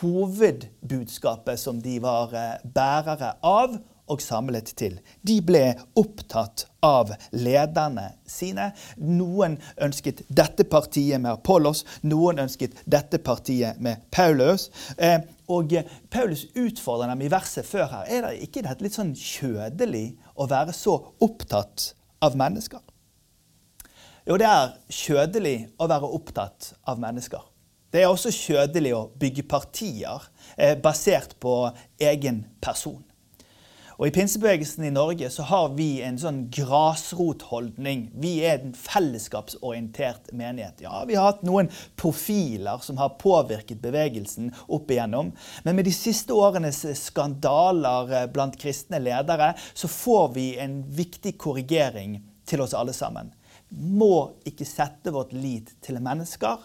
hovedbudskapet 0.00 1.60
som 1.60 1.82
de 1.82 1.98
var 2.02 2.34
eh, 2.36 2.58
bærere 2.74 3.34
av 3.46 3.78
og 4.08 4.22
samlet 4.24 4.72
til. 4.78 4.98
De 5.26 5.38
ble 5.44 5.62
opptatt 5.98 6.64
av 6.84 7.10
lederne 7.36 8.06
sine. 8.28 8.70
Noen 8.96 9.58
ønsket 9.84 10.24
dette 10.28 10.64
partiet 10.70 11.20
med 11.20 11.34
Apollos, 11.34 11.84
noen 12.08 12.40
ønsket 12.46 12.78
dette 12.88 13.20
partiet 13.24 13.80
med 13.84 14.06
Paulus. 14.14 14.68
Eh, 14.96 15.20
og 15.48 15.72
Paulus 16.12 16.46
utfordrer 16.54 17.12
dem 17.12 17.24
i 17.24 17.32
verset 17.32 17.66
før 17.68 17.88
her. 17.92 18.08
Er 18.08 18.26
det 18.28 18.48
ikke 18.48 18.64
dette 18.66 18.84
litt 18.84 18.96
sånn 18.96 19.14
kjødelig 19.16 20.06
å 20.36 20.48
være 20.48 20.76
så 20.76 20.98
opptatt 21.24 21.92
av 22.24 22.36
mennesker? 22.38 22.82
Jo, 24.28 24.36
det 24.36 24.48
er 24.48 24.74
kjødelig 24.92 25.56
å 25.80 25.88
være 25.88 26.10
opptatt 26.18 26.74
av 26.88 27.00
mennesker. 27.00 27.40
Det 27.88 28.02
er 28.02 28.10
også 28.10 28.32
kjødelig 28.34 28.92
å 28.92 29.06
bygge 29.16 29.46
partier 29.48 30.24
eh, 30.56 30.74
basert 30.76 31.38
på 31.40 31.70
egen 32.04 32.42
person. 32.60 33.00
Og 33.98 34.06
I 34.06 34.12
pinsebevegelsen 34.14 34.84
i 34.86 34.92
Norge 34.94 35.26
så 35.34 35.42
har 35.48 35.72
vi 35.74 35.88
en 36.06 36.20
sånn 36.20 36.44
grasrotholdning. 36.54 38.04
Vi 38.22 38.36
er 38.46 38.60
en 38.60 38.76
fellesskapsorientert 38.78 40.30
menighet. 40.38 40.84
Ja, 40.84 41.00
Vi 41.08 41.16
har 41.18 41.32
hatt 41.32 41.42
noen 41.42 41.66
profiler 41.98 42.78
som 42.84 43.00
har 43.02 43.16
påvirket 43.18 43.82
bevegelsen 43.82 44.52
opp 44.68 44.92
igjennom. 44.94 45.32
Men 45.66 45.80
med 45.80 45.88
de 45.88 45.96
siste 45.96 46.36
årenes 46.36 46.84
skandaler 47.00 48.14
eh, 48.20 48.30
blant 48.30 48.60
kristne 48.60 49.02
ledere, 49.02 49.54
så 49.74 49.90
får 49.90 50.32
vi 50.36 50.48
en 50.62 50.82
viktig 50.86 51.34
korrigering 51.40 52.20
til 52.46 52.62
oss 52.62 52.76
alle 52.78 52.94
sammen. 52.94 53.32
Må 53.74 54.38
ikke 54.46 54.68
sette 54.68 55.10
vårt 55.10 55.34
lit 55.34 55.74
til 55.82 55.98
mennesker 56.04 56.62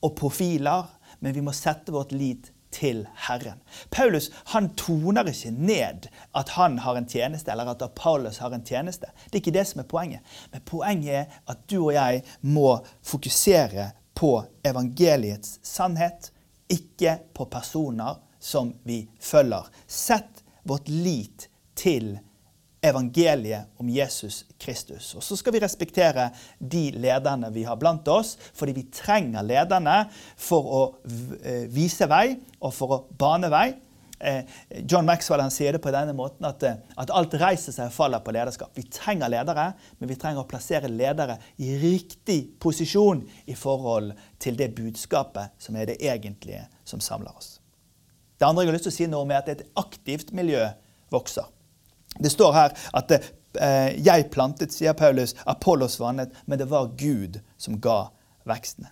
og 0.00 0.16
profiler, 0.16 0.88
men 1.20 1.34
vi 1.36 1.44
må 1.44 1.52
sette 1.56 1.92
vårt 1.92 2.12
lit 2.12 2.50
til 2.70 3.02
Herren. 3.26 3.58
Paulus 3.90 4.30
han 4.52 4.70
toner 4.78 5.26
ikke 5.28 5.50
ned 5.50 6.06
at 6.38 6.52
han 6.54 6.78
har 6.84 6.96
en 6.96 7.08
tjeneste, 7.08 7.50
eller 7.50 7.72
at 7.72 7.82
Paulus 7.98 8.38
har 8.38 8.54
en 8.54 8.64
tjeneste. 8.64 9.10
Det 9.26 9.38
er 9.38 9.42
ikke 9.42 9.58
det 9.58 9.66
som 9.68 9.82
er 9.82 9.90
poenget. 9.90 10.36
Men 10.52 10.64
poenget 10.66 11.14
er 11.14 11.40
at 11.50 11.64
du 11.70 11.80
og 11.82 11.94
jeg 11.96 12.22
må 12.40 12.78
fokusere 13.02 13.90
på 14.14 14.32
evangeliets 14.64 15.58
sannhet, 15.66 16.30
ikke 16.70 17.18
på 17.34 17.48
personer 17.50 18.20
som 18.40 18.74
vi 18.86 19.02
følger. 19.20 19.66
Sett 19.86 20.44
vårt 20.62 20.88
lit 20.88 21.48
til 21.74 22.14
Herren 22.14 22.29
evangeliet 22.80 23.68
om 23.76 23.88
Jesus 23.88 24.44
Kristus. 24.58 25.14
Og 25.14 25.22
Så 25.22 25.36
skal 25.36 25.52
vi 25.52 25.60
respektere 25.60 26.30
de 26.58 26.90
lederne 26.96 27.52
vi 27.52 27.64
har 27.64 27.76
blant 27.76 28.08
oss, 28.08 28.36
fordi 28.54 28.72
vi 28.72 28.88
trenger 28.92 29.44
lederne 29.44 30.02
for 30.36 30.72
å 30.72 30.82
eh, 31.44 31.68
vise 31.72 32.08
vei 32.08 32.38
og 32.60 32.74
for 32.74 32.96
å 32.96 33.04
bane 33.18 33.52
vei. 33.52 33.68
Eh, 34.20 34.44
John 34.88 35.06
Maxwell 35.08 35.42
sier 35.52 35.76
det 35.76 35.82
på 35.84 35.92
denne 35.92 36.12
måten 36.16 36.44
at, 36.48 36.64
eh, 36.64 36.80
at 37.00 37.12
alt 37.16 37.36
reiser 37.40 37.72
seg 37.72 37.88
og 37.88 37.94
faller 37.94 38.24
på 38.24 38.34
lederskap. 38.36 38.72
Vi 38.76 38.84
trenger 38.92 39.32
ledere, 39.32 39.70
men 39.98 40.08
vi 40.08 40.16
trenger 40.20 40.44
å 40.44 40.48
plassere 40.48 40.88
ledere 40.92 41.38
i 41.60 41.76
riktig 41.80 42.42
posisjon 42.60 43.26
i 43.48 43.56
forhold 43.56 44.12
til 44.40 44.56
det 44.56 44.74
budskapet 44.76 45.56
som 45.60 45.76
er 45.76 45.92
det 45.92 46.00
egentlige 46.00 46.66
som 46.84 47.00
samler 47.00 47.32
oss. 47.36 47.58
Det 48.40 48.48
andre 48.48 48.64
jeg 48.64 48.70
har 48.70 48.76
lyst 48.78 48.88
til 48.88 48.92
å 48.92 48.98
si 48.98 49.08
noe 49.12 49.24
om 49.24 49.32
er 49.32 49.42
at 49.42 49.48
et 49.52 49.66
aktivt 49.76 50.32
miljø 50.36 50.64
vokser. 51.12 51.48
Det 52.18 52.30
står 52.30 52.52
her 52.52 52.70
at 52.94 53.12
eh, 53.12 54.04
'jeg 54.04 54.30
plantet', 54.30 54.72
sier 54.72 54.92
Paulus, 54.92 55.34
'Apollos 55.46 56.00
vannet', 56.00 56.30
men 56.46 56.58
det 56.58 56.70
var 56.70 56.94
Gud 56.96 57.40
som 57.58 57.80
ga 57.80 58.10
vekstene. 58.46 58.88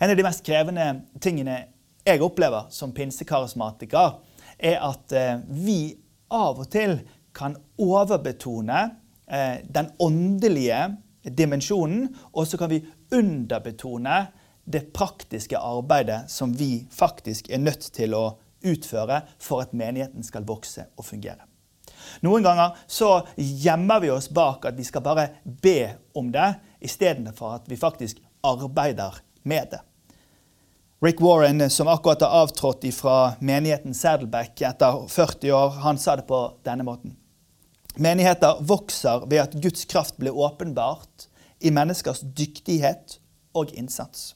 En 0.00 0.10
av 0.10 0.16
de 0.16 0.22
mest 0.22 0.44
krevende 0.44 1.02
tingene 1.20 1.64
jeg 2.06 2.22
opplever 2.22 2.70
som 2.70 2.92
pinsekarismatiker, 2.92 4.20
er 4.58 4.80
at 4.84 5.12
eh, 5.12 5.40
vi 5.48 5.96
av 6.30 6.60
og 6.60 6.70
til 6.72 7.00
kan 7.36 7.56
overbetone 7.78 8.80
eh, 9.30 9.60
den 9.64 9.90
åndelige 9.98 10.96
dimensjonen, 11.24 12.08
og 12.32 12.46
så 12.46 12.58
kan 12.60 12.70
vi 12.70 12.84
underbetone 13.12 14.26
det 14.64 14.92
praktiske 14.94 15.58
arbeidet 15.58 16.24
som 16.30 16.52
vi 16.58 16.86
faktisk 16.92 17.50
er 17.50 17.62
nødt 17.62 17.90
til 17.92 18.14
å 18.14 18.24
utføre 18.64 19.22
for 19.40 19.64
at 19.64 19.72
menigheten 19.76 20.24
skal 20.24 20.46
vokse 20.48 20.86
og 20.96 21.04
fungere. 21.04 21.49
Noen 22.26 22.44
ganger 22.46 22.76
så 22.86 23.26
gjemmer 23.36 24.00
vi 24.00 24.10
oss 24.10 24.30
bak 24.30 24.66
at 24.68 24.78
vi 24.78 24.86
skal 24.86 25.04
bare 25.04 25.28
be 25.44 25.94
om 26.16 26.32
det, 26.32 26.54
istedenfor 26.80 27.60
at 27.60 27.70
vi 27.70 27.78
faktisk 27.80 28.20
arbeider 28.46 29.20
med 29.42 29.70
det. 29.70 29.80
Rick 31.00 31.20
Warren, 31.20 31.70
som 31.70 31.88
akkurat 31.88 32.20
har 32.20 32.42
avtrådt 32.42 32.84
fra 32.94 33.32
menigheten 33.40 33.94
Saddleback 33.94 34.60
etter 34.60 35.06
40 35.08 35.52
år, 35.52 35.70
han 35.80 35.98
sa 35.98 36.16
det 36.16 36.26
på 36.28 36.42
denne 36.64 36.84
måten. 36.84 37.16
Menigheter 37.96 38.60
vokser 38.60 39.24
ved 39.26 39.40
at 39.40 39.56
Guds 39.62 39.84
kraft 39.84 40.16
blir 40.20 40.36
åpenbart 40.36 41.26
i 41.60 41.72
menneskers 41.72 42.20
dyktighet 42.20 43.16
og 43.56 43.72
innsats. 43.72 44.34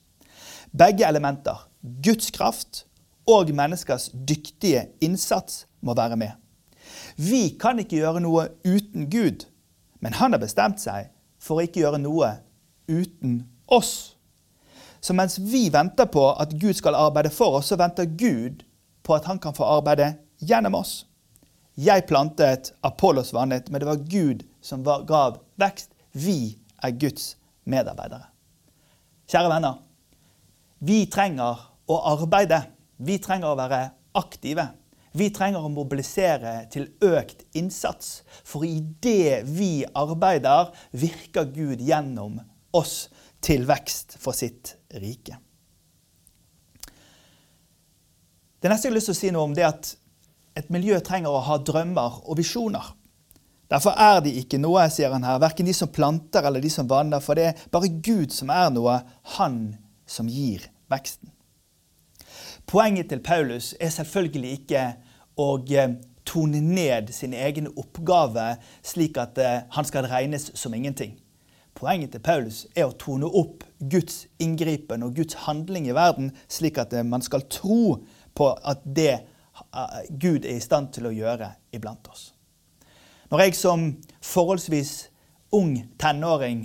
Begge 0.72 1.06
elementer, 1.06 1.68
Guds 1.80 2.32
kraft 2.34 2.84
og 3.28 3.52
menneskers 3.54 4.10
dyktige 4.12 4.88
innsats, 5.04 5.66
må 5.80 5.94
være 5.94 6.16
med. 6.16 6.32
Vi 7.16 7.54
kan 7.60 7.78
ikke 7.78 8.00
gjøre 8.00 8.22
noe 8.24 8.48
uten 8.66 9.08
Gud, 9.10 9.46
men 10.02 10.16
han 10.18 10.34
har 10.34 10.42
bestemt 10.42 10.82
seg 10.82 11.12
for 11.38 11.60
å 11.60 11.66
ikke 11.66 11.84
gjøre 11.84 12.00
noe 12.02 12.30
uten 12.90 13.44
oss. 13.72 14.16
Så 15.04 15.14
mens 15.16 15.36
vi 15.38 15.68
venter 15.72 16.08
på 16.10 16.30
at 16.32 16.54
Gud 16.56 16.76
skal 16.78 16.96
arbeide 16.96 17.32
for 17.32 17.60
oss, 17.60 17.68
så 17.70 17.78
venter 17.78 18.08
Gud 18.08 18.64
på 19.04 19.14
at 19.16 19.28
han 19.28 19.38
kan 19.38 19.54
få 19.56 19.66
arbeide 19.68 20.14
gjennom 20.40 20.78
oss. 20.80 21.04
Jeg 21.74 22.06
plantet, 22.06 22.72
Apollos 22.86 23.32
vannet, 23.34 23.68
men 23.70 23.82
det 23.82 23.88
var 23.88 24.04
Gud 24.08 24.44
som 24.62 24.84
gav 24.84 25.40
vekst. 25.60 25.90
Vi 26.12 26.56
er 26.82 26.94
Guds 26.96 27.34
medarbeidere. 27.66 28.30
Kjære 29.28 29.50
venner. 29.50 29.80
Vi 30.84 31.04
trenger 31.10 31.60
å 31.90 31.98
arbeide. 32.14 32.60
Vi 32.96 33.18
trenger 33.18 33.52
å 33.52 33.58
være 33.58 33.80
aktive. 34.16 34.68
Vi 35.14 35.28
trenger 35.30 35.62
å 35.62 35.70
mobilisere 35.70 36.64
til 36.74 36.88
økt 37.06 37.44
innsats, 37.54 38.24
for 38.42 38.66
i 38.66 38.80
det 39.04 39.44
vi 39.46 39.84
arbeider, 39.94 40.72
virker 40.90 41.46
Gud 41.54 41.82
gjennom 41.86 42.40
oss 42.74 42.96
til 43.44 43.62
vekst 43.68 44.16
for 44.18 44.34
sitt 44.34 44.74
rike. 44.98 45.38
Det 48.58 48.72
neste 48.72 48.88
jeg 48.88 48.94
har 48.94 48.96
lyst 48.96 49.10
til 49.12 49.14
å 49.14 49.20
si 49.20 49.30
noe 49.36 49.46
om, 49.46 49.54
det 49.54 49.62
er 49.62 49.70
at 49.70 49.92
et 50.58 50.70
miljø 50.72 50.98
trenger 51.04 51.30
å 51.30 51.44
ha 51.46 51.60
drømmer 51.62 52.22
og 52.24 52.38
visjoner. 52.40 52.86
Derfor 53.70 53.94
er 54.00 54.18
de 54.24 54.32
ikke 54.40 54.58
noe, 54.60 54.86
sier 54.90 55.14
han 55.14 55.26
her, 55.26 55.38
verken 55.42 55.68
de 55.68 55.74
som 55.76 55.90
planter 55.92 56.46
eller 56.46 56.62
de 56.64 56.70
som 56.72 56.88
vanner, 56.90 57.22
for 57.22 57.38
det 57.38 57.50
er 57.50 57.62
bare 57.74 57.92
Gud 57.92 58.34
som 58.34 58.50
er 58.54 58.74
noe, 58.74 58.98
han 59.36 59.60
som 60.10 60.26
gir 60.30 60.66
veksten. 60.90 61.33
Poenget 62.66 63.08
til 63.08 63.20
Paulus 63.22 63.74
er 63.80 63.88
selvfølgelig 63.88 64.50
ikke 64.50 64.84
og 65.36 65.72
eh, 65.72 65.96
tone 66.26 66.60
ned 66.60 67.12
sin 67.12 67.34
egen 67.34 67.68
oppgave, 67.76 68.56
slik 68.82 69.18
at 69.18 69.38
eh, 69.38 69.60
han 69.70 69.84
skal 69.84 70.08
regnes 70.08 70.50
som 70.54 70.74
ingenting. 70.74 71.18
Poenget 71.74 72.10
til 72.14 72.22
Paulus 72.22 72.66
er 72.76 72.86
å 72.86 72.96
tone 72.98 73.26
opp 73.26 73.64
Guds 73.90 74.26
inngripen 74.38 75.02
og 75.02 75.16
Guds 75.16 75.34
handling 75.44 75.88
i 75.90 75.96
verden, 75.96 76.30
slik 76.48 76.78
at 76.78 76.94
eh, 76.94 77.06
man 77.06 77.22
skal 77.22 77.46
tro 77.50 77.98
på 78.34 78.50
at 78.64 78.82
det 78.84 79.24
Gud 80.10 80.42
er 80.42 80.56
i 80.56 80.62
stand 80.62 80.88
til 80.94 81.06
å 81.06 81.14
gjøre 81.14 81.52
iblant 81.74 82.08
oss. 82.10 82.32
Når 83.30 83.44
jeg 83.44 83.54
som 83.54 83.84
forholdsvis 84.22 84.94
ung 85.54 85.76
tenåring 85.98 86.64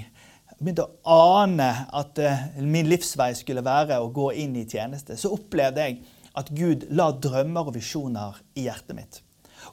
begynte 0.60 0.86
å 0.86 1.18
ane 1.42 1.70
at 1.96 2.20
min 2.60 2.90
livsvei 2.90 3.32
skulle 3.38 3.64
være 3.66 4.02
å 4.02 4.12
gå 4.14 4.32
inn 4.44 4.58
i 4.60 4.68
tjeneste, 4.70 5.18
så 5.18 5.32
opplevde 5.36 5.86
jeg 5.88 6.02
at 6.40 6.52
Gud 6.56 6.86
la 6.96 7.10
drømmer 7.16 7.72
og 7.72 7.76
visjoner 7.78 8.38
i 8.60 8.68
hjertet 8.68 8.98
mitt. 8.98 9.22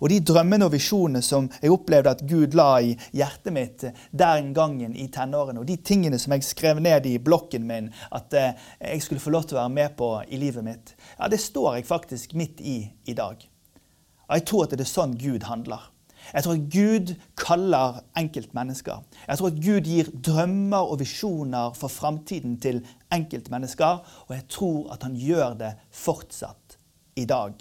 Og 0.00 0.10
de 0.10 0.18
drømmene 0.24 0.66
og 0.66 0.74
visjonene 0.74 1.22
som 1.24 1.48
jeg 1.60 1.72
opplevde 1.72 2.12
at 2.16 2.22
Gud 2.28 2.56
la 2.58 2.68
i 2.82 2.94
hjertet 3.16 3.54
mitt 3.54 3.84
den 4.10 4.52
gangen 4.56 4.96
i 4.98 5.08
tenårene, 5.12 5.62
og 5.62 5.68
de 5.68 5.78
tingene 5.78 6.18
som 6.20 6.34
jeg 6.34 6.46
skrev 6.46 6.80
ned 6.82 7.06
i 7.08 7.16
blokken 7.22 7.66
min 7.68 7.90
at 8.10 8.36
eh, 8.36 8.54
jeg 8.80 9.04
skulle 9.04 9.22
få 9.22 9.34
lov 9.34 9.46
til 9.46 9.58
å 9.58 9.62
være 9.62 9.76
med 9.78 9.96
på 9.98 10.10
i 10.26 10.40
livet 10.40 10.66
mitt, 10.66 10.94
ja, 11.16 11.30
det 11.32 11.40
står 11.42 11.78
jeg 11.78 11.88
faktisk 11.88 12.36
midt 12.38 12.60
i 12.60 12.78
i 13.06 13.16
dag. 13.16 13.38
Og 14.26 14.34
jeg 14.34 14.46
tror 14.48 14.66
at 14.66 14.74
det 14.74 14.82
er 14.82 14.90
sånn 14.90 15.14
Gud 15.20 15.46
handler. 15.46 15.92
Jeg 16.32 16.44
tror 16.44 16.56
at 16.56 16.66
Gud 16.72 17.14
kaller 17.38 18.00
enkeltmennesker. 18.18 19.04
Jeg 19.28 19.38
tror 19.38 19.52
at 19.52 19.62
Gud 19.62 19.88
gir 19.90 20.10
drømmer 20.28 20.90
og 20.90 21.00
visjoner 21.00 21.76
for 21.78 21.92
framtiden 21.92 22.58
til 22.60 22.82
enkeltmennesker. 23.12 24.02
Og 24.26 24.34
jeg 24.34 24.46
tror 24.48 24.92
at 24.94 25.06
han 25.06 25.16
gjør 25.16 25.56
det 25.62 25.72
fortsatt 25.92 26.78
i 27.16 27.24
dag. 27.24 27.54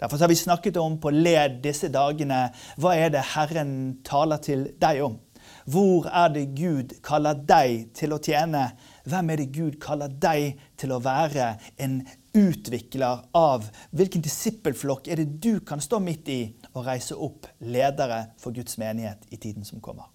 Derfor 0.00 0.18
har 0.18 0.28
vi 0.28 0.34
snakket 0.34 0.76
om 0.76 0.98
på 1.00 1.10
led 1.10 1.62
disse 1.64 1.88
dagene 1.88 2.48
hva 2.82 2.96
er 2.98 3.12
det 3.14 3.22
Herren 3.34 4.02
taler 4.04 4.42
til 4.42 4.66
deg 4.82 5.04
om? 5.06 5.20
Hvor 5.64 6.08
er 6.08 6.28
det 6.32 6.50
Gud 6.56 6.92
kaller 7.04 7.38
deg 7.48 7.88
til 7.96 8.12
å 8.12 8.20
tjene? 8.22 8.66
Hvem 9.08 9.30
er 9.32 9.40
det 9.40 9.52
Gud 9.54 9.78
kaller 9.80 10.12
deg 10.12 10.60
til 10.80 10.92
å 10.92 11.00
være 11.04 11.54
en 11.80 12.02
utvikler 12.36 13.24
av? 13.36 13.68
Hvilken 13.96 14.24
disippelflokk 14.24 15.08
er 15.08 15.22
det 15.22 15.40
du 15.44 15.60
kan 15.64 15.80
stå 15.84 16.00
midt 16.04 16.28
i 16.32 16.40
og 16.74 16.86
reise 16.86 17.16
opp 17.16 17.48
ledere 17.62 18.26
for 18.40 18.54
Guds 18.54 18.78
menighet 18.78 19.24
i 19.30 19.38
tiden 19.40 19.64
som 19.64 19.80
kommer? 19.80 20.10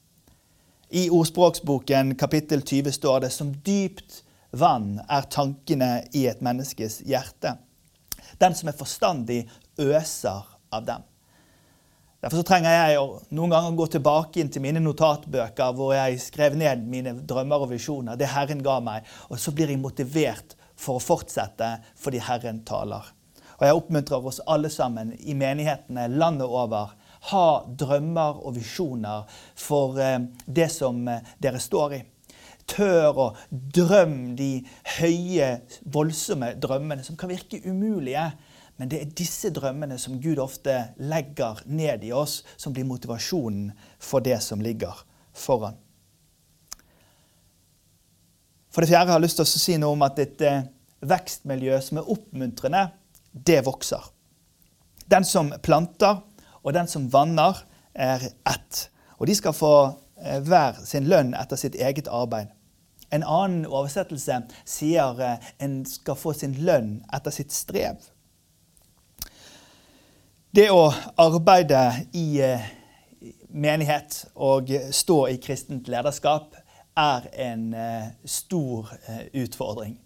I 0.89 1.10
Ordspråksboken 1.13 2.16
kapittel 2.18 2.62
20 2.62 2.92
står 2.92 3.20
det 3.25 3.34
som 3.34 3.54
dypt 3.66 4.24
vann 4.51 4.98
er 5.06 5.28
tankene 5.30 5.92
i 6.18 6.25
et 6.30 6.42
menneskes 6.42 7.04
hjerte. 7.06 7.56
Den 8.42 8.56
som 8.58 8.72
er 8.72 8.78
forstandig, 8.78 9.44
øser 9.80 10.48
av 10.74 10.86
dem. 10.86 11.06
Derfor 12.20 12.44
trenger 12.44 12.74
jeg 12.74 13.04
noen 13.32 13.54
ganger 13.54 13.78
gå 13.80 13.86
tilbake 13.94 14.42
inn 14.42 14.50
til 14.51 14.63
mine 14.66 14.82
notatbøker 14.84 15.75
hvor 15.78 15.94
jeg 15.96 16.20
skrev 16.20 16.58
ned 16.60 16.82
mine 16.92 17.13
drømmer 17.24 17.63
og 17.63 17.72
visjoner, 17.72 18.20
det 18.20 18.28
Herren 18.34 18.63
ga 18.66 18.80
meg, 18.84 19.08
og 19.32 19.39
så 19.39 19.54
blir 19.56 19.72
jeg 19.72 19.80
motivert 19.80 20.58
for 20.80 21.00
å 21.00 21.04
fortsette 21.04 21.78
fordi 22.00 22.20
Herren 22.25 22.60
taler. 22.68 23.08
Og 23.60 23.66
Jeg 23.68 23.75
oppmuntrer 23.75 24.28
oss 24.32 24.39
alle 24.48 24.72
sammen 24.72 25.12
i 25.20 25.36
menighetene 25.36 26.08
landet 26.08 26.48
over. 26.48 26.96
ha 27.22 27.66
drømmer 27.68 28.38
og 28.48 28.54
visjoner 28.56 29.25
for 29.60 29.98
eh, 30.00 30.22
det 30.48 30.70
som 30.72 31.01
eh, 31.12 31.25
dere 31.38 31.60
står 31.60 31.96
i. 31.98 32.00
Tør 32.63 33.20
å 33.20 33.25
drømme 33.51 34.38
de 34.39 34.62
høye, 35.01 35.50
voldsomme 35.84 36.54
drømmene 36.56 37.04
som 37.04 37.18
kan 37.20 37.28
virke 37.28 37.60
umulige. 37.66 38.24
Men 38.80 38.88
det 38.88 39.01
er 39.01 39.12
disse 39.12 39.51
drømmene 39.51 39.98
som 40.00 40.22
Gud 40.24 40.39
ofte 40.39 40.78
legger 41.04 41.60
ned 41.68 42.06
i 42.08 42.13
oss, 42.16 42.46
som 42.56 42.72
blir 42.72 42.88
motivasjonen 42.88 43.74
for 44.00 44.24
det 44.24 44.39
som 44.46 44.63
ligger 44.63 45.04
foran. 45.36 45.75
For 48.72 48.80
det 48.80 48.94
fjerde 48.94 49.12
har 49.12 49.20
jeg 49.20 49.28
lyst 49.28 49.42
til 49.42 49.48
å 49.50 49.60
si 49.66 49.75
noe 49.82 49.98
om 49.98 50.08
at 50.08 50.24
et 50.24 50.48
eh, 50.48 50.63
vekstmiljø 51.04 51.82
som 51.84 52.00
er 52.00 52.12
oppmuntrende, 52.16 52.86
det 53.46 53.62
vokser. 53.65 54.03
Den 55.10 55.25
som 55.25 55.53
planter, 55.63 56.22
og 56.63 56.74
den 56.74 56.88
som 56.88 57.08
vanner, 57.13 57.58
er 57.93 58.24
ett. 58.50 58.89
Og 59.17 59.27
de 59.27 59.36
skal 59.36 59.55
få 59.55 59.74
eh, 60.22 60.39
hver 60.46 60.79
sin 60.86 61.10
lønn 61.10 61.34
etter 61.38 61.60
sitt 61.60 61.75
eget 61.75 62.08
arbeid. 62.08 62.53
En 63.12 63.25
annen 63.25 63.65
oversettelse 63.65 64.43
sier 64.69 65.22
eh, 65.25 65.51
en 65.60 65.81
skal 65.89 66.19
få 66.19 66.34
sin 66.38 66.53
lønn 66.65 67.00
etter 67.15 67.34
sitt 67.34 67.55
strev. 67.55 67.98
Det 70.55 70.69
å 70.74 70.89
arbeide 71.22 72.08
i 72.17 72.41
menighet 73.50 74.24
og 74.36 74.72
stå 74.93 75.19
i 75.29 75.38
kristent 75.41 75.89
lederskap 75.91 76.55
er 77.00 77.27
en 77.50 77.74
eh, 77.74 78.08
stor 78.25 78.89
eh, 79.08 79.43
utfordring. 79.43 80.00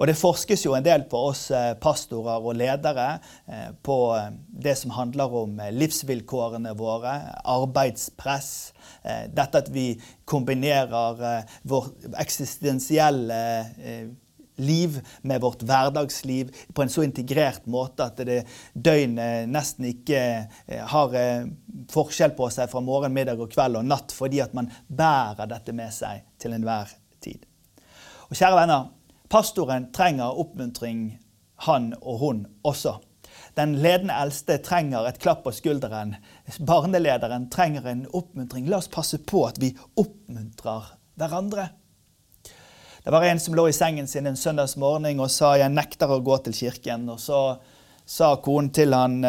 Og 0.00 0.08
Det 0.08 0.16
forskes 0.16 0.64
jo 0.64 0.72
en 0.72 0.86
del 0.86 1.04
på 1.10 1.18
oss 1.28 1.50
eh, 1.52 1.74
pastorer 1.76 2.40
og 2.40 2.56
ledere 2.56 3.08
på 3.84 3.96
det 4.48 4.72
som 4.80 4.94
handler 4.96 5.34
om 5.42 5.60
livsvilkårene 5.76 6.72
våre, 6.78 7.12
arbeidspress. 7.44 8.50
Dette 9.34 9.60
at 9.60 9.68
vi 9.74 9.92
kombinerer 10.24 11.44
vår 11.68 11.90
eksistensielle 12.22 13.40
liv 14.60 15.00
med 15.22 15.40
vårt 15.40 15.62
hverdagsliv 15.62 16.52
på 16.74 16.82
en 16.82 16.92
så 16.92 17.04
integrert 17.04 17.66
måte 17.70 18.06
at 18.06 18.20
det 18.26 18.42
døgnet 18.74 19.48
nesten 19.50 19.88
ikke 19.90 20.20
eh, 20.20 20.84
har 20.92 21.16
eh, 21.18 21.48
forskjell 21.92 22.36
på 22.38 22.50
seg 22.52 22.70
fra 22.72 22.82
morgen, 22.84 23.14
middag 23.16 23.40
og 23.40 23.52
kveld 23.52 23.80
og 23.80 23.88
natt, 23.88 24.14
fordi 24.14 24.42
at 24.44 24.54
man 24.56 24.70
bærer 24.86 25.50
dette 25.50 25.74
med 25.76 25.92
seg 25.94 26.24
til 26.40 26.56
enhver 26.56 26.92
tid. 27.24 27.46
Og 28.28 28.36
kjære 28.36 28.60
venner, 28.60 28.90
pastoren 29.30 29.92
trenger 29.92 30.38
oppmuntring, 30.38 31.18
han 31.66 31.94
og 32.00 32.18
hun 32.18 32.44
også. 32.66 32.98
Den 33.54 33.76
ledende 33.82 34.14
eldste 34.18 34.58
trenger 34.62 35.06
et 35.06 35.20
klapp 35.22 35.44
på 35.44 35.52
skulderen. 35.54 36.16
Barnelederen 36.66 37.48
trenger 37.50 37.86
en 37.90 38.06
oppmuntring. 38.16 38.68
La 38.70 38.80
oss 38.80 38.90
passe 38.90 39.18
på 39.18 39.44
at 39.46 39.60
vi 39.62 39.72
oppmuntrer 39.98 40.94
hverandre. 41.20 41.68
Det 43.00 43.12
var 43.14 43.24
en 43.24 43.40
som 43.40 43.56
lå 43.56 43.68
i 43.70 43.74
sengen 43.76 44.08
sin 44.08 44.28
en 44.28 44.36
søndagsmorgen 44.36 45.20
og 45.20 45.30
sa 45.30 45.56
'jeg 45.56 45.72
nekter 45.72 46.08
å 46.08 46.20
gå 46.20 46.36
til 46.44 46.52
kirken'. 46.52 47.10
Og 47.10 47.20
så 47.20 47.58
sa 48.06 48.36
konen 48.36 48.70
til 48.70 48.94
han 48.94 49.24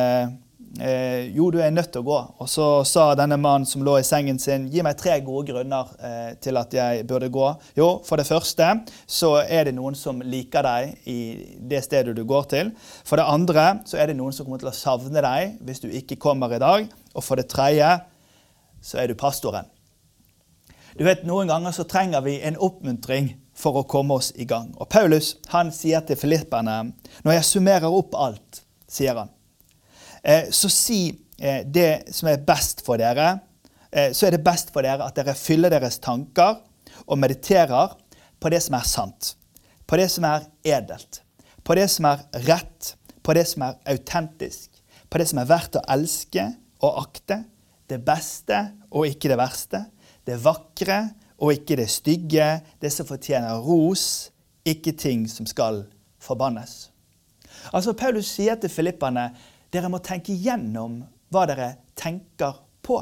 eh, 0.79 1.35
'jo, 1.35 1.51
du 1.51 1.59
er 1.59 1.69
nødt 1.69 1.91
til 1.91 2.01
å 2.01 2.05
gå'. 2.05 2.33
Og 2.39 2.49
så 2.49 2.83
sa 2.85 3.15
denne 3.15 3.37
mannen 3.37 3.65
som 3.65 3.83
lå 3.83 3.97
i 3.99 4.03
sengen 4.03 4.39
sin 4.39 4.69
'gi 4.69 4.83
meg 4.83 4.97
tre 4.97 5.19
gode 5.21 5.51
grunner 5.51 5.87
eh, 5.99 6.33
til 6.41 6.57
at 6.57 6.73
jeg 6.73 7.07
burde 7.07 7.29
gå'. 7.29 7.55
Jo, 7.77 8.01
for 8.05 8.15
det 8.15 8.27
første 8.27 8.81
så 9.07 9.43
er 9.47 9.63
det 9.63 9.75
noen 9.75 9.95
som 9.95 10.21
liker 10.21 10.61
deg 10.61 10.97
i 11.05 11.19
det 11.69 11.83
stedet 11.83 12.15
du 12.15 12.23
går 12.23 12.43
til. 12.43 12.71
For 13.03 13.15
det 13.15 13.25
andre 13.27 13.81
så 13.85 13.97
er 13.97 14.07
det 14.07 14.17
noen 14.17 14.33
som 14.33 14.45
kommer 14.45 14.59
til 14.59 14.71
å 14.71 14.75
savne 14.75 15.21
deg 15.21 15.57
hvis 15.61 15.79
du 15.79 15.89
ikke 15.89 16.15
kommer 16.15 16.53
i 16.53 16.59
dag. 16.59 16.87
Og 17.15 17.23
for 17.23 17.35
det 17.35 17.49
tredje 17.49 17.99
så 18.81 18.97
er 18.97 19.07
du 19.07 19.15
pastoren. 19.15 19.65
Du 20.97 21.05
vet, 21.07 21.23
Noen 21.23 21.47
ganger 21.47 21.71
så 21.71 21.85
trenger 21.87 22.21
vi 22.21 22.41
en 22.43 22.57
oppmuntring 22.59 23.35
for 23.55 23.79
å 23.79 23.87
komme 23.87 24.17
oss 24.19 24.31
i 24.35 24.45
gang. 24.45 24.73
Og 24.75 24.89
Paulus 24.91 25.35
han 25.53 25.71
sier 25.71 26.03
til 26.05 26.19
filipperne 26.19 26.91
Når 27.23 27.37
jeg 27.37 27.47
summerer 27.47 27.87
opp 27.87 28.15
alt, 28.17 28.63
sier 28.91 29.15
han, 29.15 29.31
så 30.53 30.69
si 30.69 31.01
eh, 31.41 31.63
det 31.65 32.13
som 32.13 32.29
er 32.29 32.43
best 32.45 32.83
for 32.85 33.01
dere. 33.01 33.39
Eh, 33.91 34.11
så 34.13 34.27
er 34.27 34.35
det 34.35 34.45
best 34.45 34.71
for 34.73 34.85
dere 34.85 35.05
at 35.05 35.17
dere 35.17 35.35
fyller 35.37 35.73
deres 35.73 35.99
tanker 36.03 36.59
og 37.07 37.19
mediterer 37.19 37.95
på 38.41 38.51
det 38.53 38.61
som 38.63 38.77
er 38.77 38.87
sant, 38.87 39.35
på 39.87 39.99
det 39.99 40.09
som 40.13 40.25
er 40.27 40.45
edelt, 40.65 41.21
på 41.63 41.75
det 41.77 41.87
som 41.91 42.07
er 42.09 42.23
rett, 42.47 42.93
på 43.21 43.35
det 43.37 43.45
som 43.49 43.65
er 43.67 43.79
autentisk, 43.91 44.69
på 45.09 45.21
det 45.21 45.27
som 45.29 45.41
er 45.41 45.49
verdt 45.49 45.77
å 45.77 45.85
elske 45.93 46.47
og 46.81 47.01
akte, 47.03 47.43
det 47.91 47.99
beste 48.05 48.61
og 48.89 49.09
ikke 49.09 49.29
det 49.33 49.37
verste, 49.41 49.83
det 50.25 50.39
vakre 50.41 51.01
og 51.41 51.57
ikke 51.57 51.77
det 51.81 51.89
stygge, 51.91 52.47
det 52.81 52.91
som 52.93 53.07
fortjener 53.09 53.59
ros, 53.65 54.31
ikke 54.65 54.93
ting 54.93 55.25
som 55.29 55.47
skal 55.49 55.83
forbannes. 56.21 56.91
Altså, 57.73 57.93
Paulus 57.97 58.29
sier 58.31 58.57
til 58.61 58.71
filipperne 58.71 59.31
dere 59.71 59.89
må 59.91 60.01
tenke 60.03 60.35
gjennom 60.35 61.01
hva 61.31 61.47
dere 61.47 61.71
tenker 61.95 62.59
på. 62.83 62.99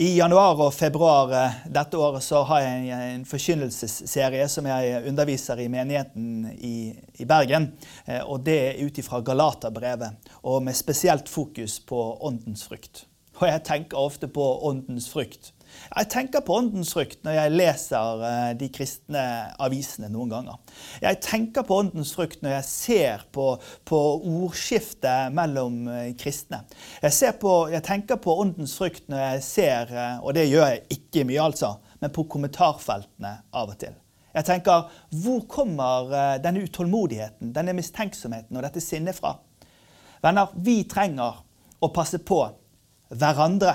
I 0.00 0.14
januar 0.16 0.56
og 0.64 0.70
februar 0.72 1.32
eh, 1.36 1.56
dette 1.68 1.98
året 2.00 2.24
så 2.24 2.40
har 2.48 2.62
jeg 2.62 3.08
en 3.10 3.26
forkynnelsesserie 3.28 4.46
som 4.48 4.64
jeg 4.70 5.02
underviser 5.10 5.60
i 5.60 5.66
menigheten 5.68 6.46
i, 6.56 6.94
i 7.20 7.26
Bergen. 7.28 7.66
Eh, 8.06 8.22
og 8.22 8.40
Det 8.46 8.56
er 8.70 8.80
ut 8.80 9.00
ifra 9.02 9.20
Galaterbrevet, 9.20 10.30
og 10.48 10.62
med 10.64 10.78
spesielt 10.78 11.28
fokus 11.28 11.76
på 11.84 12.00
åndens 12.24 12.64
frukt. 12.64 13.04
Og 13.42 13.48
jeg 13.50 13.64
tenker 13.66 14.00
ofte 14.00 14.30
på 14.32 14.46
åndens 14.70 15.10
frukt 15.12 15.52
jeg 15.88 16.08
tenker 16.12 16.42
på 16.46 16.54
åndens 16.60 16.92
frukt 16.94 17.24
når 17.26 17.36
jeg 17.36 17.52
leser 17.54 18.24
eh, 18.26 18.50
de 18.60 18.68
kristne 18.72 19.22
avisene 19.62 20.10
noen 20.12 20.30
ganger. 20.30 20.76
Jeg 21.02 21.20
tenker 21.24 21.66
på 21.66 21.80
åndens 21.82 22.12
frukt 22.16 22.44
når 22.44 22.54
jeg 22.58 22.68
ser 22.68 23.24
på, 23.34 23.46
på 23.88 24.00
ordskiftet 24.18 25.34
mellom 25.34 25.82
eh, 25.90 26.12
kristne. 26.20 26.62
Jeg, 27.02 27.34
på, 27.42 27.54
jeg, 27.72 27.82
tenker 27.86 28.20
på 28.22 28.36
åndens 28.44 28.76
frukt 28.78 29.10
når 29.10 29.24
jeg 29.24 29.42
ser, 29.48 29.94
eh, 29.94 30.22
og 30.22 30.36
det 30.38 30.46
gjør 30.46 30.68
jeg 30.68 31.00
ikke 31.00 31.26
mye, 31.26 31.42
altså, 31.50 31.74
men 32.00 32.14
på 32.14 32.26
kommentarfeltene 32.30 33.34
av 33.50 33.74
og 33.74 33.80
til. 33.80 33.98
Jeg 34.30 34.46
tenker, 34.46 34.86
Hvor 35.10 35.40
kommer 35.50 36.38
denne 36.38 36.62
utålmodigheten, 36.62 37.50
denne 37.50 37.74
mistenksomheten 37.74 38.54
og 38.54 38.62
dette 38.62 38.82
sinnet 38.84 39.18
fra? 39.18 39.34
Venner, 40.22 40.52
vi 40.54 40.84
trenger 40.86 41.40
å 41.82 41.90
passe 41.90 42.20
på 42.22 42.44
hverandre. 43.10 43.74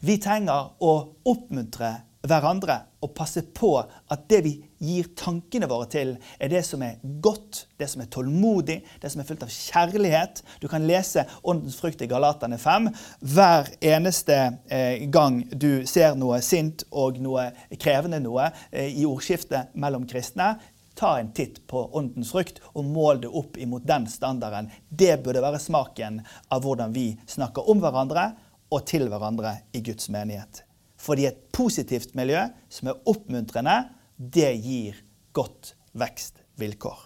Vi 0.00 0.18
trenger 0.22 0.74
å 0.82 0.92
oppmuntre 1.26 1.94
hverandre 2.26 2.80
og 3.04 3.12
passe 3.16 3.42
på 3.54 3.70
at 3.78 4.26
det 4.30 4.40
vi 4.44 4.52
gir 4.82 5.08
tankene 5.16 5.68
våre 5.70 5.88
til, 5.90 6.14
er 6.42 6.50
det 6.52 6.62
som 6.66 6.82
er 6.84 6.98
godt, 7.24 7.64
det 7.80 7.88
som 7.90 8.02
er 8.02 8.10
tålmodig, 8.12 8.80
det 9.02 9.10
som 9.12 9.22
er 9.22 9.28
fullt 9.28 9.46
av 9.46 9.52
kjærlighet. 9.52 10.42
Du 10.60 10.66
kan 10.70 10.86
lese 10.88 11.26
Åndens 11.46 11.78
frukt 11.80 12.02
i 12.02 12.10
Galatane 12.10 12.58
5 12.60 12.90
hver 13.36 13.70
eneste 13.80 14.38
eh, 14.68 15.06
gang 15.12 15.42
du 15.52 15.86
ser 15.88 16.16
noe 16.18 16.42
sint 16.44 16.86
og 16.90 17.20
noe 17.22 17.50
krevende 17.80 18.20
noe 18.24 18.50
eh, 18.70 18.90
i 18.90 19.06
ordskiftet 19.08 19.76
mellom 19.78 20.08
kristne. 20.10 20.56
Ta 20.96 21.18
en 21.20 21.32
titt 21.36 21.60
på 21.68 21.82
åndens 21.96 22.32
frukt 22.32 22.62
og 22.72 22.86
mål 22.88 23.20
det 23.24 23.30
opp 23.36 23.58
imot 23.60 23.84
den 23.84 24.06
standarden. 24.08 24.70
Det 24.88 25.18
burde 25.24 25.44
være 25.44 25.60
smaken 25.60 26.22
av 26.48 26.64
hvordan 26.64 26.94
vi 26.96 27.10
snakker 27.28 27.68
om 27.68 27.84
hverandre 27.84 28.30
og 28.70 28.86
til 28.88 29.06
hverandre 29.10 29.58
i 29.76 29.82
Guds 29.84 30.08
menighet. 30.12 30.62
Fordi 30.98 31.26
et 31.28 31.42
positivt 31.54 32.14
miljø 32.18 32.40
som 32.72 32.90
er 32.90 33.02
oppmuntrende, 33.08 33.76
det 34.16 34.52
gir 34.64 35.02
godt 35.36 35.74
vekstvilkår. 35.96 36.98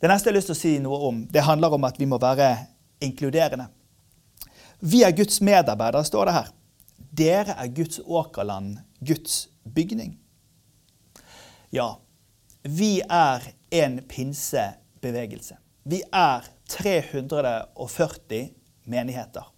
Det 0.00 0.10
neste 0.10 0.28
jeg 0.28 0.34
har 0.34 0.38
lyst 0.38 0.50
til 0.52 0.56
å 0.56 0.60
si 0.60 0.74
noe 0.84 0.98
om, 1.08 1.22
det 1.32 1.44
handler 1.46 1.74
om 1.74 1.86
at 1.88 1.98
vi 1.98 2.08
må 2.08 2.18
være 2.22 2.50
inkluderende. 3.02 3.68
Vi 4.80 5.02
er 5.02 5.14
Guds 5.16 5.40
medarbeidere, 5.40 6.04
står 6.04 6.28
det 6.28 6.36
her. 6.36 6.50
Dere 7.16 7.56
er 7.56 7.72
Guds 7.72 8.00
åkerland, 8.04 8.76
Guds 9.00 9.48
bygning. 9.64 10.18
Ja, 11.72 11.94
vi 12.62 13.00
er 13.00 13.42
en 13.72 13.98
pinsebevegelse. 14.08 15.56
Vi 15.88 16.02
er 16.12 16.44
340 16.68 18.48
menigheter. 18.84 19.55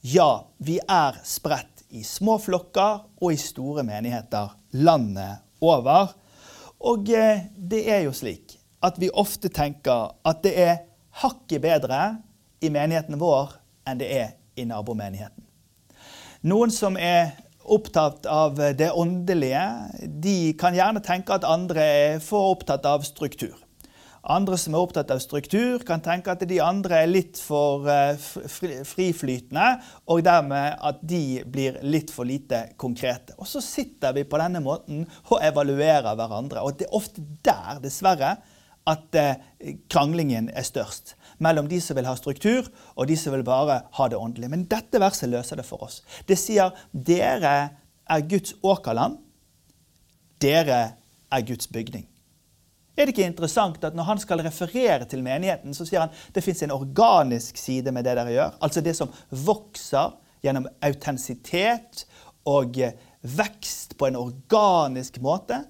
Ja, 0.00 0.46
vi 0.56 0.78
er 0.88 1.18
spredt 1.28 1.82
i 1.92 2.00
små 2.08 2.38
flokker 2.40 3.02
og 3.20 3.34
i 3.34 3.36
store 3.36 3.82
menigheter 3.84 4.54
landet 4.80 5.42
over. 5.60 6.14
Og 6.80 7.10
eh, 7.12 7.42
det 7.52 7.82
er 7.84 8.06
jo 8.06 8.14
slik 8.16 8.56
at 8.80 8.96
vi 8.96 9.10
ofte 9.12 9.50
tenker 9.52 10.14
at 10.24 10.40
det 10.40 10.54
er 10.56 10.78
hakket 11.20 11.60
bedre 11.60 12.00
i 12.64 12.70
menigheten 12.72 13.20
vår 13.20 13.52
enn 13.84 14.00
det 14.00 14.08
er 14.08 14.32
i 14.56 14.64
nabomenigheten. 14.64 15.44
Noen 16.48 16.72
som 16.72 16.96
er 16.96 17.34
opptatt 17.60 18.24
av 18.24 18.56
det 18.56 18.88
åndelige, 18.96 19.66
de 20.00 20.54
kan 20.56 20.72
gjerne 20.72 21.04
tenke 21.04 21.36
at 21.36 21.44
andre 21.44 21.84
er 21.84 22.22
for 22.24 22.54
opptatt 22.54 22.88
av 22.88 23.04
struktur. 23.04 23.58
Andre 24.20 24.58
som 24.60 24.74
er 24.76 24.82
opptatt 24.84 25.10
av 25.14 25.20
struktur, 25.22 25.80
kan 25.88 26.02
tenke 26.04 26.34
at 26.34 26.42
de 26.44 26.58
andre 26.60 26.98
er 27.02 27.08
litt 27.08 27.38
for 27.40 27.88
eh, 27.88 28.20
friflytende, 28.84 29.68
og 30.12 30.20
dermed 30.26 30.76
at 30.76 31.00
de 31.00 31.40
blir 31.48 31.78
litt 31.86 32.12
for 32.12 32.28
lite 32.28 32.66
konkrete. 32.80 33.32
Og 33.40 33.48
så 33.48 33.62
sitter 33.64 34.12
vi 34.16 34.26
på 34.28 34.40
denne 34.42 34.60
måten 34.64 35.06
og 35.30 35.38
evaluerer 35.40 36.12
hverandre. 36.18 36.60
Og 36.60 36.76
det 36.76 36.90
er 36.90 36.98
ofte 37.00 37.24
der, 37.46 37.80
dessverre, 37.80 38.34
at 38.90 39.16
eh, 39.16 39.40
kranglingen 39.88 40.52
er 40.52 40.68
størst. 40.68 41.14
Mellom 41.40 41.70
de 41.70 41.80
som 41.80 41.96
vil 41.96 42.08
ha 42.08 42.14
struktur, 42.18 42.68
og 43.00 43.08
de 43.08 43.16
som 43.16 43.32
vil 43.32 43.46
bare 43.46 43.80
ha 43.96 44.08
det 44.12 44.20
åndelig. 44.20 44.52
Men 44.52 44.68
dette 44.68 45.00
verset 45.00 45.32
løser 45.32 45.60
det 45.60 45.68
for 45.68 45.88
oss. 45.88 46.02
Det 46.28 46.36
sier 46.36 46.76
dere 46.92 47.56
er 48.04 48.28
Guds 48.28 48.52
åkerland. 48.60 49.16
Dere 50.44 50.82
er 51.32 51.48
Guds 51.48 51.72
bygning. 51.72 52.09
Er 52.98 53.06
det 53.06 53.14
ikke 53.14 53.28
interessant 53.28 53.84
at 53.86 53.96
når 53.96 54.08
han 54.08 54.20
skal 54.20 54.42
referere 54.44 55.06
til 55.08 55.22
menigheten, 55.24 55.74
så 55.74 55.86
sier 55.88 56.04
han 56.04 56.14
det 56.34 56.42
fins 56.44 56.62
en 56.66 56.74
organisk 56.74 57.58
side 57.60 57.92
med 57.94 58.04
det 58.04 58.16
dere 58.18 58.34
gjør? 58.34 58.58
Altså 58.60 58.82
det 58.84 58.96
som 58.98 59.12
vokser 59.30 60.16
gjennom 60.44 60.66
autentisitet 60.84 62.04
og 62.48 62.78
eh, 62.80 62.96
vekst 63.22 63.96
på 64.00 64.08
en 64.08 64.18
organisk 64.20 65.20
måte. 65.22 65.62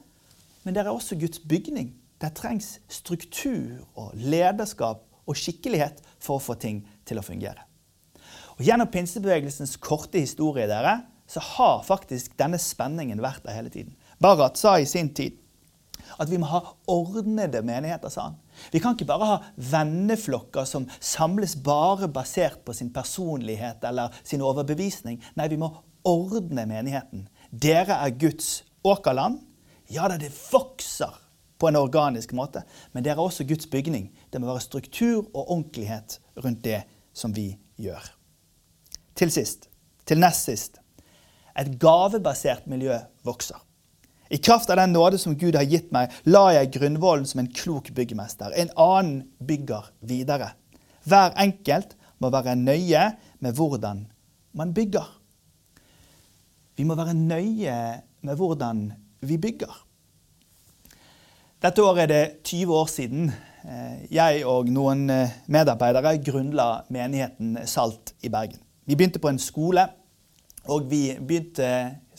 Men 0.64 0.76
dere 0.76 0.92
er 0.92 0.96
også 0.96 1.18
Guds 1.20 1.42
bygning. 1.42 1.92
Det 2.20 2.35
trengs 2.37 2.78
struktur 2.88 3.80
og 3.98 4.12
lederskap 4.14 5.06
og 5.26 5.38
skikkelighet 5.38 6.02
for 6.20 6.38
å 6.38 6.44
få 6.44 6.56
ting 6.61 6.83
til 7.09 7.20
å 7.20 7.24
fungere. 7.24 7.64
Og 8.59 8.66
Gjennom 8.66 8.90
pinsebevegelsens 8.92 9.78
korte 9.80 10.20
historie 10.20 10.68
dere, 10.68 11.00
så 11.30 11.40
har 11.54 11.85
faktisk 11.87 12.35
denne 12.40 12.59
spenningen 12.61 13.22
vært 13.22 13.44
der 13.46 13.56
hele 13.56 13.72
tiden. 13.72 13.94
Barat 14.20 14.59
sa 14.61 14.74
i 14.76 14.88
sin 14.88 15.12
tid 15.16 15.38
at 16.18 16.31
vi 16.31 16.38
må 16.40 16.49
ha 16.51 16.61
ordnede 16.90 17.62
menigheter, 17.66 18.12
sa 18.12 18.31
han. 18.31 18.38
Vi 18.73 18.81
kan 18.83 18.96
ikke 18.96 19.09
bare 19.09 19.29
ha 19.29 19.38
venneflokker 19.70 20.66
som 20.68 20.88
samles 20.99 21.57
bare 21.62 22.09
basert 22.11 22.64
på 22.64 22.75
sin 22.77 22.92
personlighet 22.94 23.85
eller 23.87 24.14
sin 24.25 24.42
overbevisning. 24.44 25.20
Nei, 25.38 25.49
vi 25.53 25.61
må 25.61 25.70
ordne 26.07 26.66
menigheten. 26.68 27.29
Dere 27.51 28.01
er 28.01 28.16
Guds 28.18 28.62
åkerland. 28.87 29.40
Ja 29.90 30.09
da, 30.09 30.18
det 30.20 30.33
vokser 30.51 31.16
på 31.61 31.68
en 31.68 31.77
organisk 31.77 32.33
måte, 32.33 32.62
men 32.92 33.05
dere 33.05 33.18
er 33.18 33.29
også 33.29 33.44
Guds 33.44 33.68
bygning. 33.70 34.09
Det 34.33 34.40
må 34.40 34.49
være 34.49 34.64
struktur 34.64 35.27
og 35.35 35.42
ordentlighet 35.51 36.20
rundt 36.40 36.62
det 36.64 36.83
som 37.12 37.35
vi 37.37 37.53
gjør. 37.81 38.07
Til 39.18 39.33
sist, 39.35 39.68
til 40.09 40.23
nest 40.23 40.49
sist, 40.49 40.79
et 41.59 41.75
gavebasert 41.83 42.70
miljø 42.70 42.96
vokser. 43.27 43.59
I 44.30 44.38
kraft 44.38 44.70
av 44.70 44.76
den 44.78 44.92
nåde 44.92 45.18
som 45.18 45.34
Gud 45.34 45.56
har 45.58 45.66
gitt 45.66 45.90
meg, 45.90 46.12
la 46.30 46.52
jeg 46.54 46.70
grunnvollen 46.76 47.26
som 47.26 47.42
en 47.42 47.50
klok 47.50 47.90
byggmester. 47.96 48.54
En 48.54 48.70
annen 48.78 49.24
bygger 49.42 49.90
videre. 50.06 50.52
Hver 51.02 51.34
enkelt 51.40 51.96
må 52.22 52.30
være 52.30 52.54
nøye 52.54 53.08
med 53.42 53.58
hvordan 53.58 54.04
man 54.54 54.74
bygger. 54.76 55.08
Vi 56.78 56.86
må 56.86 56.94
være 56.94 57.16
nøye 57.18 57.76
med 58.22 58.38
hvordan 58.38 58.84
vi 59.26 59.38
bygger. 59.40 59.72
Dette 61.60 61.82
året 61.84 62.06
er 62.06 62.12
det 62.12 62.44
20 62.46 62.72
år 62.72 62.86
siden 62.88 63.32
eh, 63.66 64.06
jeg 64.14 64.44
og 64.48 64.70
noen 64.72 65.10
eh, 65.12 65.34
medarbeidere 65.52 66.14
grunnla 66.24 66.68
menigheten 66.88 67.58
Salt 67.68 68.14
i 68.22 68.30
Bergen. 68.32 68.62
Vi 68.86 68.94
begynte 68.94 69.20
på 69.20 69.28
en 69.28 69.42
skole, 69.42 69.84
og 70.70 70.86
vi 70.88 71.18
begynte 71.18 71.66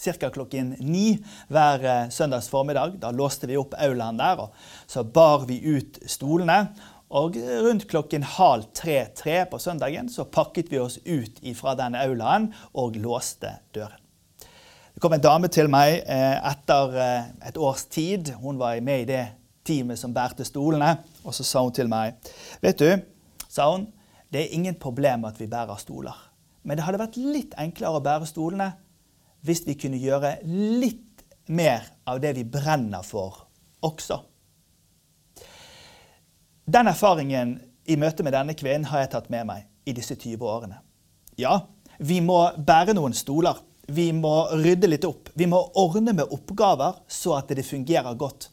ca. 0.02 0.30
klokken 0.30 0.76
ni 0.80 1.20
hver 1.50 1.86
eh, 1.86 2.10
søndags 2.10 2.50
formiddag. 2.50 2.98
Da 3.02 3.12
låste 3.12 3.48
vi 3.48 3.60
opp 3.60 3.76
aulaen 3.78 4.20
der, 4.20 4.48
og 4.48 4.88
så 4.88 5.04
bar 5.04 5.46
vi 5.50 5.62
ut 5.62 6.02
stolene. 6.10 6.66
Og 7.12 7.36
rundt 7.36 7.90
klokken 7.92 8.24
halv 8.24 8.70
tre-tre 8.74 9.42
på 9.52 9.60
søndagen 9.60 10.08
så 10.10 10.24
pakket 10.24 10.70
vi 10.72 10.80
oss 10.80 10.96
ut 11.04 11.42
fra 11.60 11.76
den 11.76 11.98
aulaen 12.00 12.54
og 12.72 12.96
låste 12.96 13.58
døren. 13.76 14.00
Det 14.94 15.04
kom 15.04 15.16
en 15.16 15.24
dame 15.24 15.50
til 15.52 15.68
meg 15.72 16.02
eh, 16.06 16.38
etter 16.52 16.96
eh, 17.00 17.30
et 17.50 17.58
års 17.60 17.84
tid. 17.92 18.34
Hun 18.40 18.60
var 18.60 18.80
med 18.84 19.04
i 19.04 19.10
det 19.12 19.24
teamet 19.68 20.00
som 20.00 20.14
bærte 20.16 20.46
stolene. 20.48 20.98
Og 21.24 21.36
så 21.36 21.46
sa 21.48 21.64
hun 21.66 21.76
til 21.76 21.92
meg 21.92 22.16
Vet 22.64 22.80
du, 22.80 22.92
sa 23.48 23.70
hun, 23.72 23.88
det 24.32 24.46
er 24.46 24.56
ingen 24.56 24.78
problem 24.80 25.26
at 25.28 25.40
vi 25.40 25.50
bærer 25.52 25.80
stoler. 25.80 26.16
Men 26.64 26.78
det 26.78 26.86
hadde 26.86 27.02
vært 27.02 27.20
litt 27.20 27.56
enklere 27.60 28.00
å 28.00 28.04
bære 28.04 28.30
stolene 28.30 28.72
hvis 29.46 29.64
vi 29.68 29.78
kunne 29.80 30.00
gjøre 30.02 30.38
litt 30.46 31.24
mer 31.52 31.88
av 32.08 32.22
det 32.24 32.36
vi 32.38 32.46
brenner 32.48 33.04
for 33.06 33.48
også. 33.86 34.20
Den 36.72 36.88
erfaringen 36.88 37.58
i 37.90 37.98
møte 38.00 38.24
med 38.24 38.36
denne 38.36 38.56
kvinnen 38.56 38.88
har 38.92 39.04
jeg 39.04 39.14
tatt 39.16 39.30
med 39.34 39.48
meg 39.50 39.66
i 39.90 39.96
disse 39.98 40.16
20 40.16 40.46
årene. 40.46 40.78
Ja, 41.42 41.58
vi 41.98 42.22
må 42.24 42.38
bære 42.58 42.96
noen 42.96 43.16
stoler. 43.18 43.58
Vi 43.92 44.12
må 44.16 44.46
rydde 44.54 44.88
litt 44.88 45.06
opp. 45.08 45.32
Vi 45.36 45.48
må 45.50 45.60
ordne 45.82 46.14
med 46.16 46.32
oppgaver 46.32 47.02
så 47.12 47.36
at 47.40 47.52
det 47.52 47.66
fungerer 47.68 48.16
godt. 48.16 48.52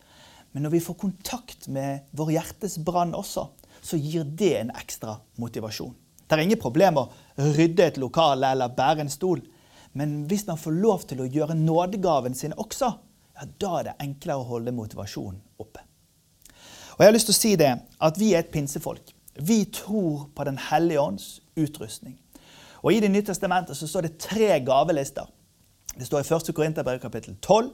Men 0.53 0.65
når 0.65 0.79
vi 0.79 0.83
får 0.83 0.97
kontakt 0.99 1.69
med 1.71 2.09
vår 2.17 2.33
hjertes 2.39 2.79
brann 2.83 3.15
også, 3.15 3.45
så 3.85 4.01
gir 4.01 4.25
det 4.25 4.55
en 4.59 4.73
ekstra 4.75 5.19
motivasjon. 5.39 5.95
Det 6.29 6.37
er 6.37 6.45
ingen 6.45 6.61
problem 6.61 6.99
å 7.01 7.07
rydde 7.39 7.87
et 7.87 8.01
lokale 8.01 8.51
eller 8.53 8.75
bære 8.77 9.05
en 9.05 9.13
stol. 9.13 9.45
Men 9.93 10.25
hvis 10.29 10.47
man 10.47 10.59
får 10.61 10.77
lov 10.77 11.05
til 11.09 11.23
å 11.23 11.29
gjøre 11.29 11.57
nådegaven 11.59 12.35
sin 12.35 12.55
også, 12.57 12.91
ja, 13.39 13.47
da 13.61 13.75
er 13.79 13.89
det 13.89 13.99
enklere 14.03 14.43
å 14.43 14.49
holde 14.49 14.75
motivasjonen 14.75 15.41
oppe. 15.63 15.85
Og 16.99 17.05
jeg 17.05 17.11
har 17.11 17.15
lyst 17.15 17.31
til 17.31 17.37
å 17.37 17.39
si 17.39 17.53
det, 17.57 17.73
at 18.01 18.19
Vi 18.19 18.33
er 18.35 18.43
et 18.43 18.53
pinsefolk. 18.53 19.15
Vi 19.39 19.65
tror 19.65 20.29
på 20.35 20.45
Den 20.45 20.59
hellige 20.59 21.01
ånds 21.01 21.41
utrustning. 21.57 22.19
Og 22.83 22.93
I 22.93 23.01
Det 23.01 23.11
nye 23.11 23.23
testamentet 23.23 23.77
så 23.77 23.87
står 23.87 24.01
det 24.01 24.19
tre 24.19 24.61
gavelister. 24.61 25.27
Det 25.99 26.07
står 26.07 26.21
i 26.21 26.35
1. 26.35 26.55
Korinterbrev 26.55 27.01
kapittel 27.01 27.37
12, 27.43 27.71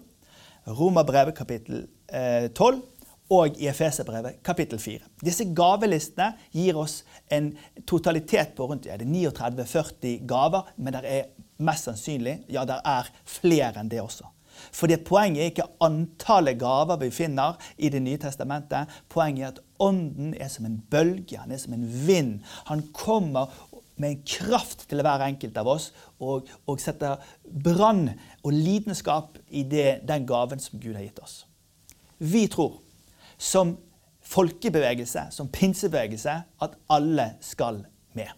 Romerbrevet 0.67 1.35
kapittel 1.35 1.87
12 2.55 2.75
eh, 2.75 2.81
og 3.31 3.57
i 3.61 3.69
Efeserbrevet 3.69 4.43
kapittel 4.45 4.79
4. 4.79 5.01
Disse 5.25 5.45
gavelistene 5.57 6.33
gir 6.53 6.77
oss 6.77 7.03
en 7.33 7.53
totalitet 7.87 8.55
på 8.57 8.67
rundt 8.69 8.87
ja, 8.87 8.97
39-40 8.97 10.27
gaver, 10.29 10.73
men 10.77 10.97
det 10.97 11.05
er 11.05 11.25
mest 11.59 11.89
sannsynlig 11.89 12.41
ja, 12.53 12.65
det 12.69 12.81
er 12.85 13.11
flere 13.29 13.75
enn 13.81 13.91
det 13.93 14.03
også. 14.03 14.31
Fordi 14.75 14.97
Poenget 15.03 15.43
er 15.43 15.51
ikke 15.51 15.71
antallet 15.83 16.59
gaver 16.61 16.99
vi 17.01 17.11
finner 17.11 17.59
i 17.77 17.89
Det 17.91 18.03
nye 18.03 18.21
testamentet. 18.23 18.91
Poenget 19.11 19.45
er 19.45 19.53
at 19.53 19.63
Ånden 19.83 20.35
er 20.39 20.49
som 20.49 20.67
en 20.69 20.79
bølge, 20.91 21.39
han 21.39 21.51
er 21.51 21.59
som 21.59 21.73
en 21.75 21.89
vind. 22.07 22.41
Han 22.71 22.85
kommer 22.95 23.51
med 23.97 24.11
en 24.11 24.23
kraft 24.27 24.89
til 24.89 25.03
hver 25.03 25.23
enkelt 25.27 25.57
av 25.59 25.69
oss 25.71 25.89
og, 26.23 26.49
og 26.67 26.81
setter 26.83 27.21
brann 27.65 28.09
og 28.43 28.55
lidenskap 28.55 29.39
i 29.51 29.63
det, 29.63 30.01
den 30.09 30.27
gaven 30.27 30.63
som 30.63 30.81
Gud 30.81 30.95
har 30.95 31.05
gitt 31.05 31.21
oss. 31.23 31.45
Vi 32.19 32.47
tror 32.51 32.81
som 33.39 33.77
folkebevegelse, 34.25 35.29
som 35.31 35.51
pinsebevegelse, 35.53 36.35
at 36.63 36.79
alle 36.91 37.35
skal 37.45 37.83
med. 38.17 38.31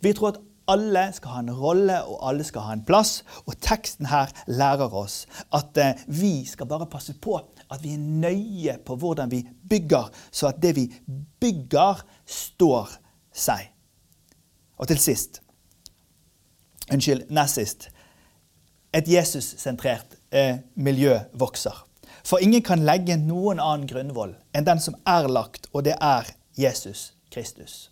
Vi 0.00 0.12
tror 0.12 0.34
at 0.34 0.40
alle 0.70 1.08
skal 1.12 1.34
ha 1.34 1.42
en 1.42 1.52
rolle, 1.54 1.98
og 2.04 2.22
alle 2.28 2.46
skal 2.46 2.66
ha 2.66 2.76
en 2.76 2.84
plass. 2.86 3.20
Og 3.46 3.58
teksten 3.62 4.08
her 4.10 4.30
lærer 4.46 4.94
oss 4.94 5.24
at 5.56 5.76
eh, 5.80 6.00
vi 6.06 6.44
skal 6.48 6.70
bare 6.70 6.88
passe 6.90 7.16
på 7.20 7.38
at 7.70 7.82
vi 7.82 7.94
er 7.94 8.02
nøye 8.02 8.78
på 8.86 8.96
hvordan 8.98 9.30
vi 9.30 9.44
bygger, 9.70 10.10
så 10.30 10.50
at 10.50 10.62
det 10.62 10.74
vi 10.76 10.88
bygger, 11.40 12.02
står 12.26 12.90
seg. 13.34 13.70
Og 14.78 14.88
til 14.88 14.98
sist 14.98 15.42
Unnskyld, 16.90 17.28
nest 17.30 17.54
sist. 17.54 17.88
Et 18.94 19.06
Jesus-sentrert 19.08 20.16
eh, 20.34 20.56
miljø 20.74 21.20
vokser. 21.38 21.84
For 22.24 22.42
ingen 22.42 22.64
kan 22.66 22.82
legge 22.82 23.14
noen 23.14 23.62
annen 23.62 23.86
grunnvoll 23.86 24.34
enn 24.54 24.66
den 24.66 24.82
som 24.82 24.98
er 25.06 25.30
lagt, 25.30 25.70
og 25.70 25.86
det 25.86 25.94
er 26.02 26.26
Jesus 26.58 27.12
Kristus. 27.30 27.89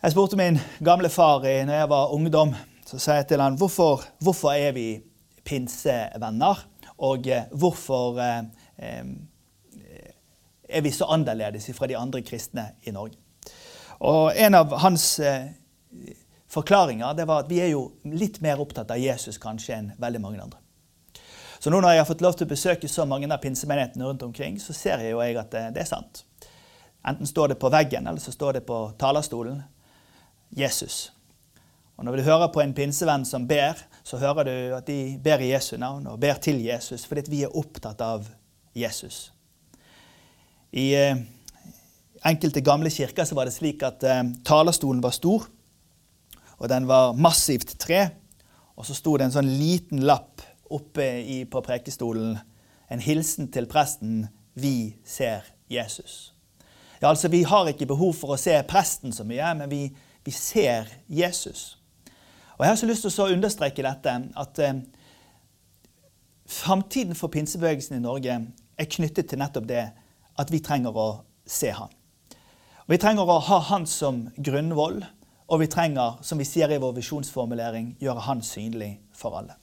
Jeg 0.00 0.14
spurte 0.14 0.36
min 0.40 0.56
gamle 0.80 1.10
far 1.12 1.42
når 1.44 1.74
jeg 1.76 1.88
var 1.90 2.12
ungdom. 2.16 2.54
Så 2.88 2.96
sa 2.98 3.18
jeg 3.18 3.26
til 3.28 3.40
han, 3.40 3.58
hvorfor, 3.60 4.00
hvorfor 4.24 4.54
er 4.56 4.72
vi 4.72 5.02
pinsevenner? 5.44 6.62
Og 7.04 7.26
eh, 7.28 7.50
hvorfor 7.52 8.16
eh, 8.16 8.38
eh, 8.80 9.10
er 10.68 10.80
vi 10.80 10.90
så 10.90 11.04
annerledes 11.04 11.68
fra 11.76 11.86
de 11.86 11.98
andre 12.00 12.22
kristne 12.24 12.64
i 12.88 12.94
Norge? 12.96 13.18
Og 14.00 14.32
En 14.36 14.54
av 14.54 14.72
hans 14.80 15.18
eh, 15.20 15.50
forklaringer 16.48 17.12
det 17.18 17.26
var 17.28 17.44
at 17.44 17.50
vi 17.50 17.58
er 17.60 17.68
jo 17.74 17.82
litt 18.04 18.38
mer 18.40 18.60
opptatt 18.60 18.90
av 18.90 18.98
Jesus 18.98 19.36
kanskje 19.38 19.74
enn 19.76 19.90
veldig 20.00 20.20
mange 20.20 20.40
andre. 20.40 20.62
Så 21.58 21.68
nå 21.68 21.76
når 21.76 21.92
jeg 21.92 22.00
har 22.00 22.08
fått 22.08 22.24
lov 22.24 22.38
til 22.38 22.48
å 22.48 22.54
besøke 22.54 22.88
så 22.88 23.04
mange 23.04 23.28
av 23.28 23.42
pinsemenighetene 23.44 24.08
rundt 24.08 24.24
omkring, 24.24 24.56
så 24.64 24.72
ser 24.72 25.04
jeg 25.04 25.12
jo 25.12 25.20
jeg 25.20 25.36
at 25.36 25.52
det, 25.52 25.66
det 25.76 25.84
er 25.84 25.92
sant. 25.92 26.24
Enten 27.04 27.28
står 27.28 27.52
det 27.52 27.58
på 27.60 27.68
veggen, 27.68 28.08
eller 28.08 28.20
så 28.20 28.32
står 28.32 28.56
det 28.56 28.64
på 28.64 28.80
talerstolen. 28.96 29.60
Jesus. 30.56 31.12
Og 31.96 32.04
Når 32.04 32.16
du 32.16 32.22
hører 32.22 32.48
på 32.52 32.60
en 32.60 32.74
pinsevenn 32.74 33.26
som 33.28 33.46
ber, 33.48 33.76
så 34.04 34.16
hører 34.16 34.46
du 34.48 34.76
at 34.76 34.86
de 34.86 35.18
ber 35.22 35.42
i 35.44 35.50
Jesu 35.52 35.76
navn 35.76 36.06
og 36.06 36.20
ber 36.20 36.38
til 36.40 36.62
Jesus, 36.64 37.04
fordi 37.06 37.26
vi 37.28 37.42
er 37.44 37.56
opptatt 37.56 38.00
av 38.00 38.24
Jesus. 38.74 39.32
I, 40.72 40.94
eh, 40.94 41.20
enkelte 42.24 42.60
gamle 42.60 42.90
kirker 42.90 43.24
så 43.24 43.34
var 43.34 43.44
det 43.44 43.54
slik 43.54 43.82
at 43.82 44.04
eh, 44.04 44.22
talerstolen 44.44 45.02
var 45.02 45.12
stor, 45.12 45.46
og 46.58 46.68
den 46.68 46.88
var 46.88 47.12
massivt 47.12 47.78
tre. 47.78 48.08
Og 48.76 48.86
så 48.86 48.96
sto 48.96 49.16
det 49.16 49.28
en 49.28 49.36
sånn 49.36 49.48
liten 49.60 50.00
lapp 50.08 50.40
oppe 50.70 51.04
i, 51.20 51.44
på 51.44 51.60
prekestolen. 51.64 52.38
En 52.88 53.00
hilsen 53.00 53.50
til 53.52 53.66
presten 53.66 54.28
'Vi 54.54 54.96
ser 55.04 55.44
Jesus'. 55.70 56.32
Ja, 57.02 57.08
altså 57.08 57.28
Vi 57.28 57.42
har 57.42 57.68
ikke 57.68 57.86
behov 57.86 58.14
for 58.14 58.34
å 58.34 58.38
se 58.38 58.62
presten 58.68 59.12
så 59.12 59.24
mye, 59.24 59.54
men 59.54 59.70
vi, 59.70 59.90
vi 60.24 60.30
ser 60.30 60.88
Jesus. 61.08 61.78
Og 62.58 62.64
Jeg 62.64 62.70
har 62.70 62.76
så 62.76 62.86
lyst 62.86 63.06
til 63.06 63.22
å 63.24 63.30
understreke 63.32 63.84
dette, 63.84 64.16
at 64.36 64.58
eh, 64.60 64.82
framtiden 66.46 67.16
for 67.16 67.32
pinsebevegelsen 67.32 67.96
i 67.96 68.02
Norge 68.04 68.36
er 68.78 68.90
knyttet 68.96 69.30
til 69.30 69.40
nettopp 69.40 69.68
det 69.68 69.86
at 70.40 70.52
vi 70.52 70.60
trenger 70.64 70.96
å 70.96 71.08
se 71.48 71.72
han. 71.72 71.88
Og 72.84 72.92
Vi 72.92 72.98
trenger 73.00 73.28
å 73.28 73.38
ha 73.46 73.58
han 73.70 73.86
som 73.86 74.26
grunnvoll, 74.36 75.00
og 75.50 75.60
vi 75.60 75.66
trenger, 75.66 76.18
som 76.22 76.38
vi 76.38 76.46
sier 76.46 76.70
i 76.70 76.78
vår 76.78 76.92
visjonsformulering, 77.00 77.94
gjøre 78.00 78.26
han 78.28 78.42
synlig 78.42 78.98
for 79.16 79.38
alle. 79.38 79.56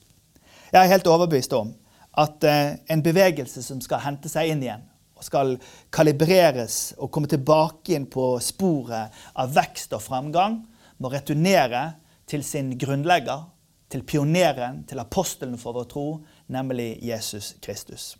Jeg 0.72 0.82
er 0.82 0.90
helt 0.90 1.06
overbevist 1.08 1.52
om 1.56 1.70
at 2.18 2.44
eh, 2.44 2.76
en 2.90 3.02
bevegelse 3.02 3.62
som 3.62 3.80
skal 3.80 4.02
hente 4.04 4.28
seg 4.28 4.50
inn 4.52 4.62
igjen, 4.64 4.82
skal 5.24 5.56
kalibreres 5.94 6.94
og 6.98 7.10
komme 7.14 7.30
tilbake 7.30 7.96
inn 7.96 8.08
på 8.10 8.30
sporet 8.44 9.14
av 9.38 9.52
vekst 9.56 9.94
og 9.96 10.04
framgang, 10.04 10.60
må 10.98 11.12
returnere 11.12 11.84
til 12.28 12.44
sin 12.44 12.74
grunnlegger, 12.78 13.46
til 13.88 14.02
pioneren, 14.04 14.82
til 14.88 15.00
apostelen 15.00 15.56
for 15.60 15.76
vår 15.76 15.86
tro, 15.88 16.08
nemlig 16.52 16.98
Jesus 17.04 17.54
Kristus. 17.64 18.16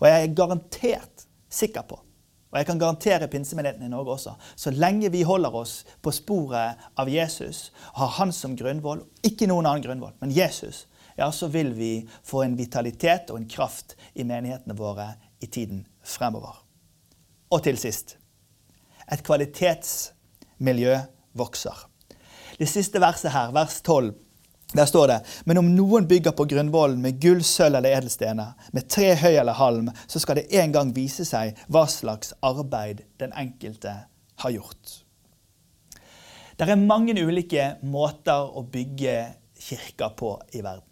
Og 0.00 0.08
jeg 0.08 0.22
er 0.22 0.34
garantert 0.34 1.28
sikker 1.52 1.84
på 1.86 2.00
og 2.52 2.58
jeg 2.60 2.68
kan 2.68 2.80
garantere 2.80 3.28
pinsemenigheten 3.32 3.86
i 3.86 3.88
Norge 3.88 4.12
også. 4.12 4.34
Så 4.56 4.70
lenge 4.76 5.08
vi 5.10 5.22
holder 5.24 5.54
oss 5.56 5.86
på 6.04 6.12
sporet 6.12 6.82
av 7.00 7.08
Jesus, 7.08 7.70
har 7.96 8.12
han 8.18 8.32
som 8.32 8.56
grunnvoll, 8.56 9.00
ikke 9.24 9.48
noen 9.48 9.70
annen 9.70 9.84
grunnvoll, 9.86 10.12
men 10.20 10.34
Jesus, 10.36 10.84
ja, 11.16 11.30
så 11.32 11.48
vil 11.52 11.72
vi 11.76 11.94
få 12.28 12.44
en 12.44 12.58
vitalitet 12.58 13.32
og 13.32 13.40
en 13.40 13.48
kraft 13.48 13.96
i 14.12 14.28
menighetene 14.28 14.76
våre 14.76 15.14
i 15.40 15.48
tiden 15.48 15.86
fremover. 16.02 16.58
Og 17.52 17.62
til 17.64 17.78
sist 17.80 18.16
et 19.12 19.22
kvalitetsmiljø 19.26 20.98
vokser. 21.36 21.86
Det 22.58 22.68
siste 22.70 23.00
verset 23.02 23.32
her, 23.34 23.50
vers 23.52 23.80
12, 23.82 24.12
der 24.72 24.86
står 24.88 25.06
det 25.10 25.18
Men 25.44 25.58
om 25.60 25.68
noen 25.76 26.06
bygger 26.08 26.32
på 26.36 26.46
grunnvollen 26.48 27.02
med 27.02 27.20
gull, 27.20 27.42
sølv 27.44 27.76
eller 27.76 27.98
edelstener, 27.98 28.54
med 28.72 28.88
tre 28.88 29.14
høy 29.20 29.34
eller 29.34 29.58
halm, 29.58 29.90
så 30.06 30.22
skal 30.22 30.40
det 30.40 30.48
en 30.62 30.72
gang 30.72 30.94
vise 30.96 31.26
seg 31.28 31.58
hva 31.68 31.84
slags 31.90 32.32
arbeid 32.42 33.04
den 33.20 33.34
enkelte 33.36 33.94
har 34.44 34.54
gjort. 34.54 35.02
Det 36.56 36.68
er 36.68 36.78
mange 36.78 37.14
ulike 37.18 37.76
måter 37.82 38.48
å 38.54 38.62
bygge 38.62 39.16
kirker 39.58 40.12
på 40.16 40.36
i 40.54 40.62
verden. 40.62 40.88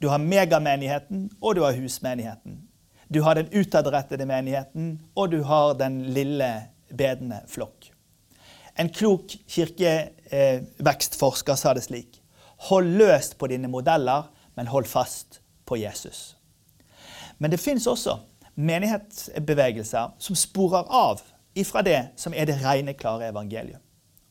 Du 0.00 0.08
har 0.08 0.22
megamenigheten, 0.22 1.28
og 1.42 1.56
du 1.56 1.64
har 1.64 1.76
husmenigheten. 1.76 2.69
Du 3.12 3.20
har 3.26 3.34
den 3.34 3.48
utadrettede 3.50 4.22
menigheten, 4.26 5.00
og 5.18 5.30
du 5.32 5.42
har 5.42 5.74
den 5.74 6.02
lille, 6.14 6.62
bedende 6.90 7.40
flokk. 7.50 7.92
En 8.78 8.88
klok 8.90 9.30
kirkevekstforsker 9.50 11.54
sa 11.58 11.74
det 11.74 11.82
slik. 11.86 12.22
Hold 12.70 12.86
løst 12.98 13.38
på 13.38 13.46
dine 13.50 13.68
modeller, 13.70 14.22
men 14.54 14.66
hold 14.70 14.86
fast 14.90 15.40
på 15.66 15.76
Jesus. 15.78 16.36
Men 17.38 17.50
det 17.50 17.60
fins 17.62 17.86
også 17.90 18.18
menighetsbevegelser 18.54 20.08
som 20.18 20.36
sporer 20.36 20.84
av 20.86 21.20
ifra 21.58 21.82
det 21.82 22.08
som 22.20 22.34
er 22.34 22.46
det 22.46 22.62
rene, 22.62 22.94
klare 22.94 23.28
evangeliet. 23.30 23.80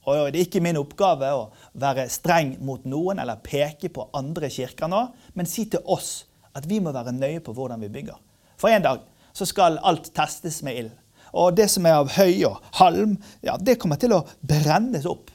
Og 0.08 0.32
Det 0.32 0.40
er 0.40 0.46
ikke 0.48 0.64
min 0.64 0.78
oppgave 0.80 1.28
å 1.36 1.52
være 1.78 2.10
streng 2.10 2.58
mot 2.66 2.86
noen 2.88 3.20
eller 3.20 3.36
peke 3.44 3.90
på 3.94 4.10
andre 4.16 4.50
kirker 4.50 4.88
nå, 4.90 5.08
men 5.36 5.46
si 5.46 5.66
til 5.70 5.80
oss 5.86 6.26
at 6.56 6.70
vi 6.70 6.80
må 6.80 6.92
være 6.96 7.12
nøye 7.14 7.40
på 7.46 7.54
hvordan 7.54 7.82
vi 7.84 7.90
bygger. 7.94 8.18
For 8.60 8.72
en 8.72 8.86
dag 8.86 9.06
så 9.34 9.48
skal 9.48 9.80
alt 9.88 10.12
testes 10.16 10.62
med 10.66 10.84
ild. 10.84 10.94
Og 11.34 11.56
det 11.58 11.70
som 11.70 11.86
er 11.86 12.00
av 12.02 12.10
høy 12.16 12.44
og 12.50 12.62
halm, 12.80 13.18
ja, 13.46 13.56
det 13.58 13.78
kommer 13.80 14.00
til 14.02 14.16
å 14.18 14.24
brennes 14.42 15.06
opp. 15.10 15.30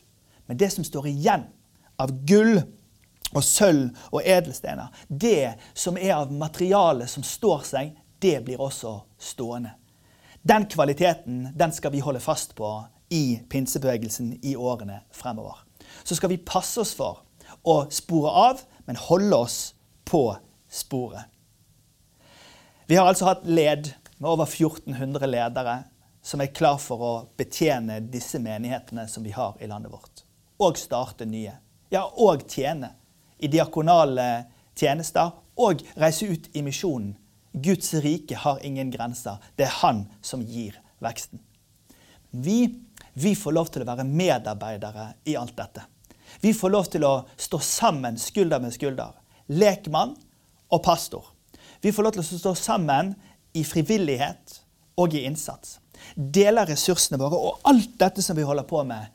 Men 0.50 0.58
det 0.60 0.72
som 0.74 0.84
står 0.84 1.08
igjen 1.12 1.46
av 2.02 2.12
gull 2.26 2.58
og 3.34 3.42
sølv 3.42 3.94
og 4.12 4.22
edelstener. 4.22 4.90
Det 5.08 5.54
som 5.74 5.98
er 5.98 6.16
av 6.16 6.32
materiale 6.32 7.06
som 7.10 7.24
står 7.26 7.64
seg, 7.66 7.94
det 8.22 8.40
blir 8.46 8.62
også 8.62 8.96
stående. 9.20 9.74
Den 10.44 10.66
kvaliteten 10.70 11.48
den 11.56 11.72
skal 11.72 11.94
vi 11.94 12.02
holde 12.04 12.20
fast 12.20 12.54
på 12.58 12.76
i 13.14 13.40
pinsebevegelsen 13.50 14.34
i 14.42 14.54
årene 14.56 15.00
fremover. 15.14 15.62
Så 16.04 16.18
skal 16.18 16.32
vi 16.32 16.42
passe 16.42 16.82
oss 16.82 16.94
for 16.96 17.22
å 17.64 17.84
spore 17.92 18.32
av, 18.50 18.64
men 18.84 19.00
holde 19.00 19.38
oss 19.46 19.58
på 20.04 20.26
sporet. 20.68 21.30
Vi 22.86 22.96
har 22.96 23.06
altså 23.08 23.30
hatt 23.30 23.46
led 23.48 23.88
med 24.18 24.28
over 24.28 24.44
1400 24.44 25.26
ledere 25.26 25.76
som 26.24 26.40
er 26.40 26.52
klar 26.52 26.76
for 26.80 27.00
å 27.00 27.12
betjene 27.36 27.96
disse 28.12 28.36
menighetene 28.40 29.06
som 29.08 29.24
vi 29.24 29.32
har 29.32 29.56
i 29.60 29.68
landet 29.68 29.92
vårt. 29.92 30.24
Og 30.60 30.76
starte 30.76 31.24
nye. 31.28 31.54
Ja, 31.92 32.04
og 32.04 32.44
tjene 32.48 32.92
i 33.40 33.48
diakonale 33.48 34.26
tjenester 34.76 35.32
og 35.56 35.80
reise 36.00 36.28
ut 36.28 36.50
i 36.52 36.64
misjonen. 36.66 37.14
Guds 37.54 37.92
rike 38.04 38.36
har 38.36 38.60
ingen 38.66 38.90
grenser. 38.92 39.40
Det 39.56 39.64
er 39.64 39.78
Han 39.80 40.04
som 40.20 40.42
gir 40.44 40.76
veksten. 41.00 41.40
Vi, 42.30 42.58
vi 43.14 43.34
får 43.38 43.52
lov 43.54 43.70
til 43.72 43.84
å 43.84 43.88
være 43.88 44.04
medarbeidere 44.04 45.12
i 45.24 45.36
alt 45.40 45.56
dette. 45.56 45.86
Vi 46.42 46.52
får 46.52 46.72
lov 46.72 46.90
til 46.92 47.06
å 47.06 47.14
stå 47.36 47.60
sammen 47.62 48.18
skulder 48.18 48.60
med 48.60 48.74
skulder. 48.74 49.14
Lekmann 49.48 50.16
og 50.68 50.82
pastor. 50.84 51.33
Vi 51.84 51.92
får 51.92 52.06
lov 52.06 52.14
til 52.16 52.22
å 52.24 52.38
stå 52.40 52.54
sammen 52.56 53.10
i 53.52 53.60
frivillighet 53.68 54.54
og 54.96 55.12
i 55.12 55.26
innsats. 55.28 55.76
Dele 56.16 56.64
ressursene 56.64 57.18
våre. 57.20 57.36
Og 57.36 57.66
alt 57.68 57.98
dette 58.00 58.24
som 58.24 58.38
vi 58.38 58.46
holder 58.48 58.64
på 58.64 58.80
med, 58.88 59.10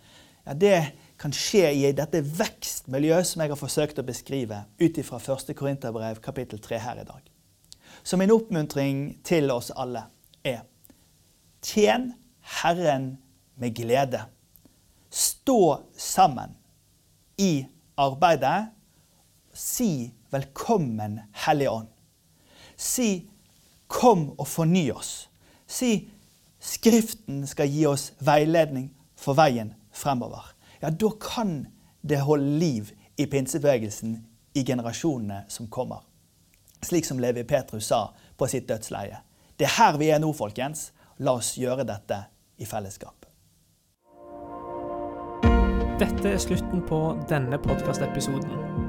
ja, 0.46 0.54
det 0.54 0.76
kan 1.20 1.34
skje 1.34 1.66
i 1.74 1.90
dette 1.98 2.22
vekstmiljøet 2.22 3.26
som 3.26 3.42
jeg 3.42 3.56
har 3.56 3.60
forsøkt 3.60 4.00
å 4.00 4.06
beskrive 4.06 4.62
ut 4.78 5.02
fra 5.08 5.18
1. 5.18 5.52
Korinterbrev 5.58 6.22
kapittel 6.22 6.62
3 6.62 6.82
her 6.86 7.02
i 7.02 7.08
dag. 7.10 7.26
Så 8.06 8.22
min 8.22 8.38
oppmuntring 8.38 9.04
til 9.26 9.50
oss 9.50 9.74
alle 9.74 10.06
er 10.46 10.62
tjen 11.66 12.12
Herren 12.62 13.16
med 13.58 13.76
glede. 13.82 14.28
Stå 15.10 15.90
sammen 15.98 16.54
i 17.42 17.66
arbeidet. 17.98 18.70
Si 19.58 20.12
velkommen, 20.30 21.24
Hellige 21.34 21.80
Ånd. 21.82 21.96
Si 22.80 23.28
kom 23.92 24.30
og 24.38 24.48
forny 24.48 24.88
oss. 24.96 25.28
Si 25.68 26.10
Skriften 26.60 27.46
skal 27.48 27.70
gi 27.72 27.86
oss 27.88 28.10
veiledning 28.20 28.90
for 29.16 29.38
veien 29.38 29.72
fremover 29.96 30.50
ja, 30.80 30.90
da 30.90 31.10
kan 31.22 31.68
det 32.02 32.20
holde 32.20 32.60
liv 32.60 32.92
i 33.18 33.26
pinsebevegelsen 33.26 34.28
i 34.54 34.64
generasjonene 34.64 35.44
som 35.48 35.68
kommer. 35.68 36.00
Slik 36.82 37.06
som 37.06 37.20
Levi 37.20 37.44
Petrus 37.44 37.86
sa 37.86 38.14
på 38.38 38.48
sitt 38.48 38.68
dødsleie. 38.70 39.20
Det 39.58 39.68
er 39.68 39.76
her 39.76 39.98
vi 40.00 40.10
er 40.10 40.24
nå, 40.24 40.32
folkens. 40.34 40.92
La 41.20 41.36
oss 41.36 41.58
gjøre 41.60 41.84
dette 41.84 42.22
i 42.58 42.68
fellesskap. 42.68 43.28
Dette 46.00 46.32
er 46.32 46.40
slutten 46.40 46.86
på 46.88 47.02
denne 47.28 47.60
podkastepisoden. 47.60 48.89